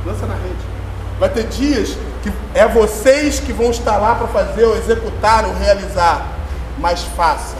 Lança 0.06 0.26
na 0.28 0.36
rede. 0.36 0.80
Vai 1.20 1.30
ter 1.30 1.46
dias 1.48 1.98
que 2.22 2.32
é 2.54 2.68
vocês 2.68 3.40
que 3.40 3.52
vão 3.52 3.72
estar 3.72 3.98
lá 3.98 4.16
para 4.16 4.28
fazer, 4.28 4.66
ou 4.66 4.78
executar, 4.78 5.46
ou 5.46 5.54
realizar. 5.54 6.28
Mas 6.78 7.04
faça. 7.04 7.56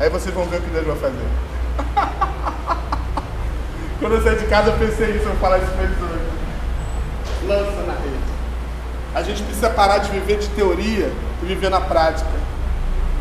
Aí 0.00 0.10
vocês 0.10 0.34
vão 0.34 0.46
ver 0.46 0.58
o 0.58 0.62
que 0.62 0.70
Deus 0.70 0.86
vai 0.86 0.96
fazer. 0.96 1.28
Quando 4.00 4.14
eu 4.14 4.22
saí 4.22 4.36
de 4.36 4.46
casa, 4.46 4.70
eu 4.70 4.78
pensei 4.78 5.10
isso, 5.10 5.24
eu 5.24 5.30
vou 5.30 5.36
falar 5.36 5.58
isso 5.58 5.70
para 5.72 5.84
eles 5.84 5.96
hoje. 5.98 6.24
Lança 7.46 7.82
na 7.86 7.92
rede. 7.92 8.30
A 9.14 9.22
gente 9.22 9.42
precisa 9.42 9.70
parar 9.70 9.98
de 9.98 10.10
viver 10.10 10.38
de 10.38 10.48
teoria 10.48 11.12
viver 11.54 11.70
na 11.70 11.80
prática. 11.80 12.30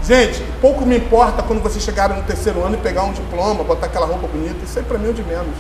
Gente, 0.03 0.43
pouco 0.61 0.85
me 0.85 0.97
importa 0.97 1.43
quando 1.43 1.61
vocês 1.61 1.83
chegarem 1.83 2.17
no 2.17 2.23
terceiro 2.23 2.63
ano 2.63 2.75
e 2.75 2.77
pegar 2.77 3.03
um 3.03 3.11
diploma, 3.11 3.63
botar 3.63 3.87
aquela 3.87 4.05
roupa 4.05 4.27
bonita, 4.27 4.63
isso 4.63 4.79
aí 4.79 4.85
para 4.85 4.97
mim 4.97 5.07
é 5.07 5.09
o 5.09 5.13
de 5.13 5.23
menos. 5.23 5.55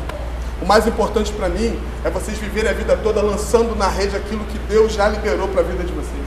O 0.61 0.65
mais 0.65 0.85
importante 0.87 1.31
para 1.31 1.49
mim 1.49 1.79
é 2.03 2.09
vocês 2.09 2.37
viverem 2.37 2.69
a 2.69 2.73
vida 2.73 2.97
toda 3.01 3.21
lançando 3.21 3.75
na 3.75 3.87
rede 3.87 4.15
aquilo 4.15 4.43
que 4.45 4.57
Deus 4.59 4.93
já 4.93 5.07
liberou 5.07 5.47
para 5.47 5.61
a 5.61 5.63
vida 5.63 5.83
de 5.83 5.91
vocês. 5.91 6.25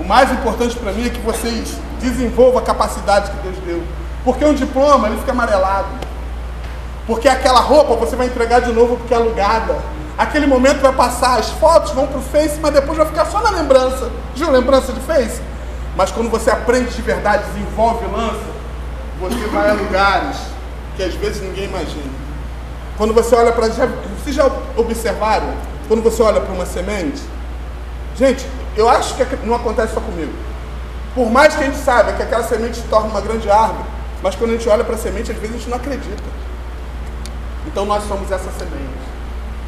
O 0.00 0.04
mais 0.04 0.30
importante 0.32 0.76
para 0.76 0.92
mim 0.92 1.06
é 1.06 1.10
que 1.10 1.20
vocês 1.20 1.76
desenvolvam 2.00 2.58
a 2.58 2.62
capacidade 2.62 3.30
que 3.30 3.36
Deus 3.38 3.56
deu. 3.64 3.82
Porque 4.24 4.44
um 4.44 4.54
diploma, 4.54 5.08
ele 5.08 5.18
fica 5.18 5.32
amarelado. 5.32 5.88
Porque 7.06 7.28
aquela 7.28 7.60
roupa 7.60 7.94
você 7.94 8.16
vai 8.16 8.26
entregar 8.26 8.60
de 8.60 8.72
novo 8.72 8.96
porque 8.96 9.14
é 9.14 9.16
alugada. 9.16 9.76
Aquele 10.16 10.46
momento 10.46 10.80
vai 10.80 10.92
passar, 10.92 11.38
as 11.38 11.50
fotos 11.50 11.92
vão 11.92 12.06
para 12.06 12.18
o 12.18 12.22
Face, 12.22 12.58
mas 12.60 12.72
depois 12.72 12.96
vai 12.96 13.06
ficar 13.06 13.26
só 13.26 13.40
na 13.40 13.50
lembrança. 13.50 14.10
Viu 14.34 14.50
lembrança 14.50 14.92
de 14.92 15.00
Face? 15.00 15.40
Mas 15.96 16.10
quando 16.10 16.30
você 16.30 16.50
aprende 16.50 16.94
de 16.94 17.02
verdade, 17.02 17.44
desenvolve 17.52 18.04
lança, 18.06 18.54
você 19.20 19.46
vai 19.46 19.70
a 19.70 19.74
lugares 19.74 20.36
que 20.96 21.02
às 21.02 21.14
vezes 21.14 21.42
ninguém 21.42 21.64
imagina. 21.64 22.12
Quando 22.96 23.12
você 23.12 23.34
olha 23.34 23.52
para. 23.52 23.68
Vocês 23.68 24.36
já 24.36 24.50
observaram? 24.76 25.52
Quando 25.88 26.02
você 26.02 26.22
olha 26.22 26.40
para 26.40 26.52
uma 26.52 26.66
semente? 26.66 27.22
Gente, 28.16 28.46
eu 28.76 28.88
acho 28.88 29.14
que 29.14 29.36
não 29.44 29.54
acontece 29.54 29.94
só 29.94 30.00
comigo. 30.00 30.32
Por 31.14 31.30
mais 31.30 31.54
que 31.54 31.62
a 31.62 31.66
gente 31.66 31.78
saiba 31.78 32.12
que 32.12 32.22
aquela 32.22 32.42
semente 32.42 32.76
se 32.76 32.82
torna 32.88 33.08
uma 33.08 33.20
grande 33.20 33.48
árvore, 33.50 33.84
mas 34.22 34.34
quando 34.34 34.50
a 34.50 34.52
gente 34.54 34.68
olha 34.68 34.82
para 34.82 34.94
a 34.94 34.98
semente, 34.98 35.30
às 35.30 35.38
vezes 35.38 35.54
a 35.54 35.58
gente 35.58 35.70
não 35.70 35.76
acredita. 35.76 36.22
Então 37.66 37.84
nós 37.84 38.04
somos 38.04 38.30
essa 38.30 38.50
semente. 38.52 39.04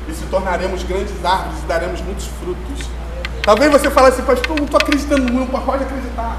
E 0.08 0.12
se 0.12 0.24
tornaremos 0.26 0.82
grandes 0.84 1.24
árvores 1.24 1.62
e 1.62 1.66
daremos 1.66 2.00
muitos 2.00 2.26
frutos. 2.26 2.88
Talvez 3.47 3.70
você 3.70 3.88
fale 3.88 4.09
assim, 4.09 4.22
pastor, 4.22 4.57
não 4.57 4.64
estou 4.64 4.76
acreditando 4.76 5.32
muito, 5.32 5.53
mas 5.53 5.62
pode 5.62 5.84
acreditar. 5.84 6.38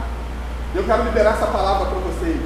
Eu 0.75 0.83
quero 0.83 1.03
liberar 1.03 1.35
essa 1.35 1.45
palavra 1.45 1.85
para 1.85 1.99
vocês. 1.99 2.41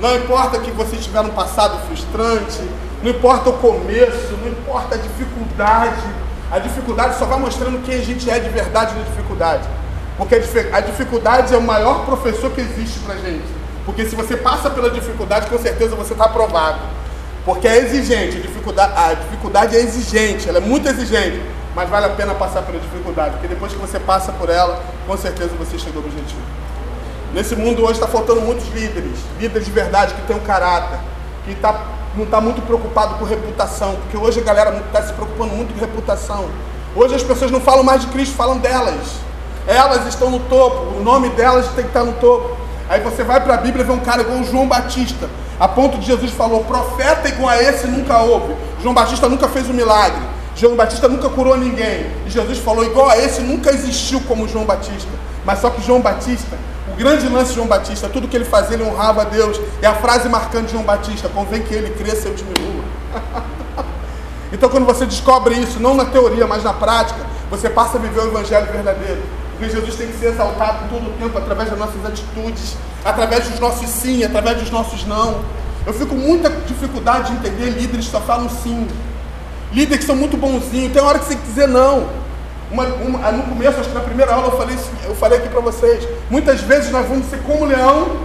Não 0.00 0.16
importa 0.16 0.58
que 0.58 0.72
você 0.72 0.96
tiver 0.96 1.20
um 1.20 1.28
passado 1.28 1.78
frustrante, 1.86 2.68
não 3.00 3.12
importa 3.12 3.48
o 3.48 3.52
começo, 3.52 4.36
não 4.42 4.48
importa 4.48 4.96
a 4.96 4.98
dificuldade. 4.98 6.02
A 6.50 6.58
dificuldade 6.58 7.16
só 7.16 7.26
vai 7.26 7.38
mostrando 7.38 7.80
quem 7.84 7.94
a 7.94 8.02
gente 8.02 8.28
é 8.28 8.40
de 8.40 8.48
verdade 8.48 8.92
na 8.96 9.04
dificuldade. 9.04 9.68
Porque 10.18 10.34
a 10.72 10.80
dificuldade 10.80 11.54
é 11.54 11.56
o 11.56 11.62
maior 11.62 12.04
professor 12.04 12.50
que 12.50 12.60
existe 12.60 12.98
para 13.00 13.14
gente. 13.14 13.46
Porque 13.84 14.04
se 14.04 14.16
você 14.16 14.36
passa 14.36 14.68
pela 14.68 14.90
dificuldade, 14.90 15.48
com 15.48 15.58
certeza 15.58 15.94
você 15.94 16.12
está 16.12 16.24
aprovado. 16.24 16.80
Porque 17.44 17.68
é 17.68 17.78
exigente, 17.78 18.38
a 18.38 18.40
dificuldade, 18.40 18.92
a 18.96 19.14
dificuldade 19.14 19.76
é 19.76 19.80
exigente, 19.80 20.48
ela 20.48 20.58
é 20.58 20.60
muito 20.60 20.88
exigente, 20.88 21.40
mas 21.76 21.90
vale 21.90 22.06
a 22.06 22.08
pena 22.08 22.34
passar 22.34 22.62
pela 22.62 22.78
dificuldade, 22.78 23.32
porque 23.32 23.46
depois 23.46 23.70
que 23.70 23.78
você 23.78 24.00
passa 24.00 24.32
por 24.32 24.48
ela, 24.48 24.82
com 25.06 25.14
certeza 25.14 25.50
você 25.58 25.78
chegou 25.78 26.00
no 26.00 26.08
objetivo. 26.08 26.40
Nesse 27.34 27.54
mundo 27.54 27.82
hoje 27.82 27.92
está 27.92 28.06
faltando 28.06 28.40
muitos 28.40 28.66
líderes, 28.68 29.18
líderes 29.38 29.66
de 29.66 29.72
verdade 29.72 30.14
que 30.14 30.22
têm 30.22 30.34
um 30.34 30.40
caráter, 30.40 30.98
que 31.44 31.54
tá, 31.54 31.78
não 32.16 32.24
está 32.24 32.40
muito 32.40 32.62
preocupado 32.62 33.16
com 33.16 33.26
reputação, 33.26 33.94
porque 33.96 34.16
hoje 34.16 34.40
a 34.40 34.42
galera 34.42 34.74
está 34.86 35.02
se 35.02 35.12
preocupando 35.12 35.54
muito 35.54 35.74
com 35.74 35.80
reputação. 35.80 36.46
Hoje 36.94 37.14
as 37.14 37.22
pessoas 37.22 37.50
não 37.50 37.60
falam 37.60 37.84
mais 37.84 38.00
de 38.00 38.06
Cristo, 38.06 38.34
falam 38.34 38.56
delas. 38.56 39.18
Elas 39.66 40.06
estão 40.06 40.30
no 40.30 40.40
topo, 40.40 40.96
o 40.96 41.04
nome 41.04 41.28
delas 41.30 41.66
tem 41.74 41.84
que 41.84 41.90
estar 41.90 42.04
no 42.04 42.14
topo. 42.14 42.56
Aí 42.88 43.00
você 43.00 43.22
vai 43.22 43.38
para 43.42 43.52
a 43.52 43.58
Bíblia 43.58 43.84
e 43.84 43.86
vê 43.86 43.92
um 43.92 44.00
cara 44.00 44.22
igual 44.22 44.38
o 44.38 44.44
João 44.44 44.66
Batista, 44.66 45.28
a 45.60 45.68
ponto 45.68 45.98
de 45.98 46.06
Jesus 46.06 46.30
falou: 46.32 46.64
profeta 46.64 47.28
igual 47.28 47.50
a 47.50 47.62
esse 47.62 47.86
nunca 47.86 48.16
houve. 48.20 48.56
João 48.80 48.94
Batista 48.94 49.28
nunca 49.28 49.46
fez 49.46 49.68
um 49.68 49.74
milagre. 49.74 50.35
João 50.56 50.74
Batista 50.74 51.06
nunca 51.06 51.28
curou 51.28 51.56
ninguém. 51.56 52.06
E 52.26 52.30
Jesus 52.30 52.58
falou: 52.58 52.84
igual 52.84 53.10
a 53.10 53.18
esse 53.18 53.42
nunca 53.42 53.70
existiu 53.70 54.20
como 54.22 54.48
João 54.48 54.64
Batista. 54.64 55.10
Mas 55.44 55.60
só 55.60 55.68
que 55.70 55.82
João 55.82 56.00
Batista, 56.00 56.56
o 56.92 56.96
grande 56.96 57.28
lance 57.28 57.50
de 57.50 57.56
João 57.56 57.68
Batista, 57.68 58.08
tudo 58.08 58.26
que 58.26 58.36
ele 58.36 58.46
fazia, 58.46 58.74
ele 58.74 58.84
honrava 58.84 59.22
a 59.22 59.24
Deus. 59.24 59.60
É 59.82 59.86
a 59.86 59.94
frase 59.94 60.28
marcante 60.28 60.66
de 60.66 60.72
João 60.72 60.84
Batista: 60.84 61.28
convém 61.28 61.62
que 61.62 61.74
ele 61.74 61.90
cresça 61.90 62.28
e 62.28 62.30
eu 62.30 62.34
diminua. 62.34 62.84
então, 64.50 64.70
quando 64.70 64.86
você 64.86 65.04
descobre 65.04 65.54
isso, 65.56 65.78
não 65.78 65.94
na 65.94 66.06
teoria, 66.06 66.46
mas 66.46 66.64
na 66.64 66.72
prática, 66.72 67.20
você 67.50 67.68
passa 67.68 67.98
a 67.98 68.00
viver 68.00 68.20
o 68.20 68.28
evangelho 68.28 68.66
verdadeiro. 68.72 69.22
Porque 69.58 69.74
Jesus 69.74 69.94
tem 69.94 70.06
que 70.06 70.18
ser 70.18 70.28
exaltado 70.28 70.88
todo 70.88 71.06
o 71.06 71.12
tempo 71.18 71.36
através 71.36 71.70
das 71.70 71.78
nossas 71.78 72.04
atitudes, 72.04 72.76
através 73.04 73.48
dos 73.48 73.60
nossos 73.60 73.88
sim, 73.88 74.24
através 74.24 74.58
dos 74.58 74.70
nossos 74.70 75.06
não. 75.06 75.40
Eu 75.86 75.92
fico 75.92 76.08
com 76.08 76.16
muita 76.16 76.50
dificuldade 76.50 77.30
de 77.30 77.38
entender 77.38 77.70
líderes 77.70 78.06
que 78.06 78.10
só 78.10 78.20
falam 78.20 78.48
sim. 78.48 78.88
Líderes 79.72 80.00
que 80.00 80.06
são 80.06 80.16
muito 80.16 80.36
bonzinhos, 80.36 80.92
tem 80.92 81.02
hora 81.02 81.18
que 81.18 81.24
você 81.24 81.34
tem 81.34 81.38
que 81.38 81.48
dizer 81.48 81.68
não. 81.68 82.08
Uma, 82.70 82.84
uma, 82.84 83.32
no 83.32 83.44
começo, 83.44 83.78
acho 83.78 83.88
que 83.88 83.94
na 83.94 84.00
primeira 84.00 84.32
aula 84.32 84.48
eu 84.48 84.56
falei, 84.56 84.76
eu 85.04 85.14
falei 85.14 85.38
aqui 85.38 85.48
para 85.48 85.60
vocês. 85.60 86.06
Muitas 86.30 86.60
vezes 86.60 86.90
nós 86.90 87.06
vamos 87.06 87.26
ser 87.26 87.38
como 87.42 87.64
leão 87.64 88.16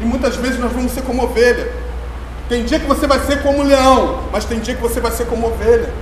e 0.00 0.04
muitas 0.04 0.36
vezes 0.36 0.58
nós 0.58 0.72
vamos 0.72 0.92
ser 0.92 1.02
como 1.02 1.24
ovelha. 1.24 1.72
Tem 2.48 2.64
dia 2.64 2.78
que 2.80 2.86
você 2.86 3.06
vai 3.06 3.18
ser 3.20 3.42
como 3.42 3.62
leão, 3.62 4.20
mas 4.32 4.44
tem 4.44 4.60
dia 4.60 4.74
que 4.74 4.80
você 4.80 5.00
vai 5.00 5.10
ser 5.10 5.26
como 5.26 5.48
ovelha. 5.48 5.92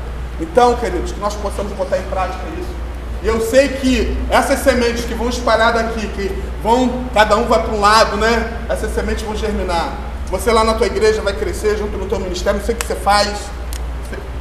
Então, 0.40 0.76
queridos, 0.76 1.12
que 1.12 1.20
nós 1.20 1.34
possamos 1.34 1.72
botar 1.72 1.98
em 1.98 2.02
prática 2.02 2.42
isso. 2.58 2.76
E 3.22 3.26
eu 3.26 3.40
sei 3.40 3.68
que 3.68 4.16
essas 4.30 4.60
sementes 4.60 5.04
que 5.04 5.14
vão 5.14 5.28
espalhar 5.28 5.72
daqui, 5.72 6.06
que 6.08 6.30
vão, 6.62 7.06
cada 7.14 7.36
um 7.36 7.46
vai 7.46 7.62
para 7.62 7.72
um 7.72 7.80
lado, 7.80 8.16
né? 8.16 8.58
Essas 8.68 8.94
sementes 8.94 9.24
vão 9.24 9.34
germinar. 9.34 9.94
Você 10.30 10.52
lá 10.52 10.62
na 10.62 10.74
tua 10.74 10.86
igreja 10.86 11.22
vai 11.22 11.32
crescer 11.32 11.76
junto 11.78 11.96
no 11.96 12.06
teu 12.06 12.20
ministério, 12.20 12.58
não 12.58 12.66
sei 12.66 12.74
o 12.74 12.78
que 12.78 12.86
você 12.86 12.94
faz, 12.94 13.30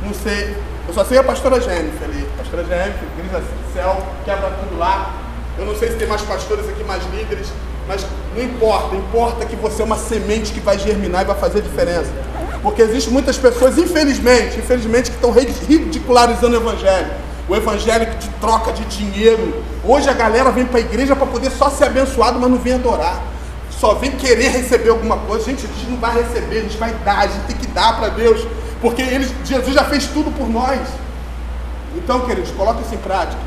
não 0.05 0.13
sei. 0.13 0.55
Eu 0.87 0.93
só 0.93 1.03
sei 1.03 1.17
a 1.17 1.23
pastora 1.23 1.59
Jennifer 1.59 2.03
ali. 2.03 2.27
Pastora 2.37 2.63
Jennifer, 2.63 3.07
grisa 3.17 3.43
céu, 3.73 4.01
quebra 4.23 4.51
tudo 4.51 4.77
lá. 4.77 5.13
Eu 5.57 5.65
não 5.65 5.75
sei 5.75 5.91
se 5.91 5.95
tem 5.95 6.07
mais 6.07 6.21
pastores 6.21 6.67
aqui, 6.69 6.83
mais 6.83 7.03
líderes, 7.13 7.47
mas 7.87 8.05
não 8.35 8.43
importa, 8.43 8.95
importa 8.95 9.45
que 9.45 9.55
você 9.55 9.81
é 9.81 9.85
uma 9.85 9.97
semente 9.97 10.51
que 10.51 10.59
vai 10.59 10.77
germinar 10.77 11.21
e 11.21 11.25
vai 11.25 11.37
fazer 11.37 11.61
diferença. 11.61 12.11
Porque 12.61 12.81
existem 12.81 13.13
muitas 13.13 13.37
pessoas, 13.37 13.77
infelizmente, 13.77 14.57
infelizmente, 14.57 15.11
que 15.11 15.15
estão 15.15 15.31
ridicularizando 15.31 16.57
o 16.57 16.59
evangelho. 16.59 17.11
O 17.47 17.55
evangelho 17.55 18.07
que 18.07 18.17
te 18.17 18.29
troca 18.41 18.73
de 18.73 18.83
dinheiro. 18.85 19.63
Hoje 19.83 20.09
a 20.09 20.13
galera 20.13 20.51
vem 20.51 20.65
para 20.65 20.79
a 20.79 20.81
igreja 20.81 21.15
para 21.15 21.27
poder 21.27 21.51
só 21.51 21.69
ser 21.69 21.85
abençoado, 21.85 22.39
mas 22.39 22.49
não 22.49 22.57
vem 22.57 22.73
adorar. 22.73 23.21
Só 23.69 23.93
vem 23.93 24.11
querer 24.11 24.49
receber 24.49 24.89
alguma 24.89 25.17
coisa. 25.17 25.45
Gente, 25.45 25.65
a 25.65 25.67
gente 25.67 25.91
não 25.91 25.97
vai 25.97 26.15
receber, 26.15 26.57
a 26.57 26.61
gente 26.61 26.77
vai 26.77 26.91
dar, 27.05 27.19
a 27.19 27.27
gente 27.27 27.43
tem 27.45 27.55
que 27.55 27.67
dar 27.67 27.97
para 27.97 28.09
Deus. 28.09 28.45
Porque 28.85 29.01
ele, 29.01 29.27
Jesus 29.43 29.73
já 29.73 29.83
fez 29.85 30.05
tudo 30.05 30.29
por 30.29 30.47
nós. 30.47 30.79
Então, 31.95 32.19
queridos, 32.19 32.51
coloque 32.51 32.83
isso 32.83 32.93
em 32.93 32.99
prática. 32.99 33.41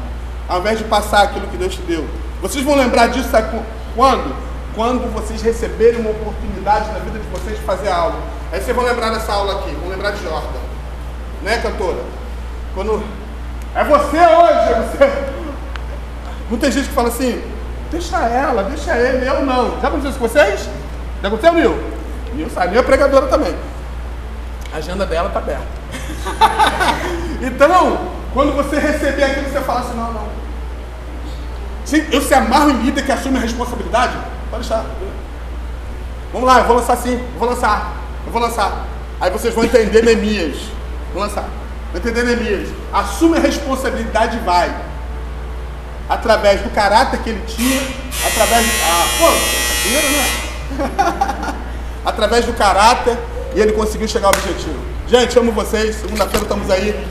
Ao 0.48 0.58
invés 0.58 0.78
de 0.78 0.84
passar 0.84 1.22
aquilo 1.22 1.46
que 1.46 1.56
Deus 1.56 1.76
te 1.76 1.82
deu. 1.82 2.04
Vocês 2.42 2.64
vão 2.64 2.74
lembrar 2.74 3.06
disso 3.06 3.30
sabe 3.30 3.56
quando? 3.94 4.34
Quando 4.74 5.08
vocês 5.12 5.40
receberem 5.40 6.00
uma 6.00 6.10
oportunidade 6.10 6.90
na 6.90 6.98
vida 6.98 7.20
de 7.20 7.28
vocês 7.28 7.56
de 7.56 7.64
fazer 7.64 7.88
algo. 7.88 8.18
Aí 8.50 8.60
vocês 8.60 8.74
vão 8.74 8.84
lembrar 8.84 9.10
dessa 9.10 9.32
aula 9.32 9.60
aqui, 9.60 9.70
vão 9.76 9.88
lembrar 9.88 10.10
de 10.10 10.24
Jordan. 10.24 10.58
Né, 11.44 11.58
cantora? 11.58 12.02
Quando. 12.74 13.04
É 13.76 13.84
você 13.84 14.16
hoje, 14.16 14.72
é 14.72 14.90
você. 14.90 15.32
Muita 16.50 16.68
gente 16.68 16.88
que 16.88 16.94
fala 16.94 17.10
assim, 17.10 17.40
deixa 17.92 18.16
ela, 18.16 18.64
deixa 18.64 18.90
ele, 18.98 19.24
eu 19.24 19.46
não. 19.46 19.80
Já 19.80 19.86
aconteceu 19.86 20.10
isso 20.10 20.18
com 20.18 20.26
vocês? 20.26 20.68
Já 21.22 21.28
aconteceu, 21.28 21.52
Nil? 21.52 21.78
Nil 22.34 22.50
sabe, 22.50 22.70
Nil 22.70 22.80
é 22.80 22.82
pregadora 22.82 23.28
também. 23.28 23.54
A 24.72 24.76
agenda 24.78 25.06
dela 25.06 25.28
está 25.28 25.38
aberta. 25.38 25.66
então, 27.42 27.98
quando 28.34 28.54
você 28.54 28.78
receber 28.78 29.24
aquilo, 29.24 29.50
você 29.50 29.60
fala 29.60 29.80
assim, 29.80 29.96
não, 29.96 30.12
não. 30.12 30.28
Se 31.84 32.06
eu 32.12 32.20
se 32.20 32.34
amarro 32.34 32.70
em 32.70 32.82
líder 32.82 33.04
que 33.04 33.12
assume 33.12 33.38
a 33.38 33.40
responsabilidade, 33.40 34.12
pode 34.50 34.68
deixar. 34.68 34.84
Vamos 36.32 36.46
lá, 36.46 36.58
eu 36.58 36.64
vou 36.64 36.76
lançar 36.76 36.96
sim, 36.96 37.14
eu 37.14 37.38
vou 37.38 37.48
lançar, 37.48 37.94
eu 38.26 38.32
vou 38.32 38.42
lançar. 38.42 38.84
Aí 39.18 39.30
vocês 39.30 39.54
vão 39.54 39.64
entender 39.64 40.02
Neemias. 40.02 40.56
Vou 41.14 41.22
lançar. 41.22 41.48
Vão 41.92 42.00
entender 42.00 42.24
Neemias. 42.24 42.68
Assume 42.92 43.38
a 43.38 43.40
responsabilidade 43.40 44.36
e 44.36 44.40
vai. 44.40 44.74
Através 46.08 46.60
do 46.60 46.70
caráter 46.70 47.20
que 47.20 47.30
ele 47.30 47.42
tinha, 47.46 47.80
através 48.26 48.66
do. 48.66 48.72
Ah, 48.84 49.06
pô, 49.18 49.30
né? 49.90 51.54
através 52.04 52.44
do 52.44 52.52
caráter, 52.52 53.18
e 53.54 53.60
ele 53.60 53.72
conseguiu 53.72 54.08
chegar 54.08 54.28
ao 54.28 54.34
objetivo. 54.34 54.78
Gente, 55.08 55.38
amo 55.38 55.52
vocês. 55.52 55.96
Segunda-feira 55.96 56.44
estamos 56.44 56.70
aí. 56.70 57.06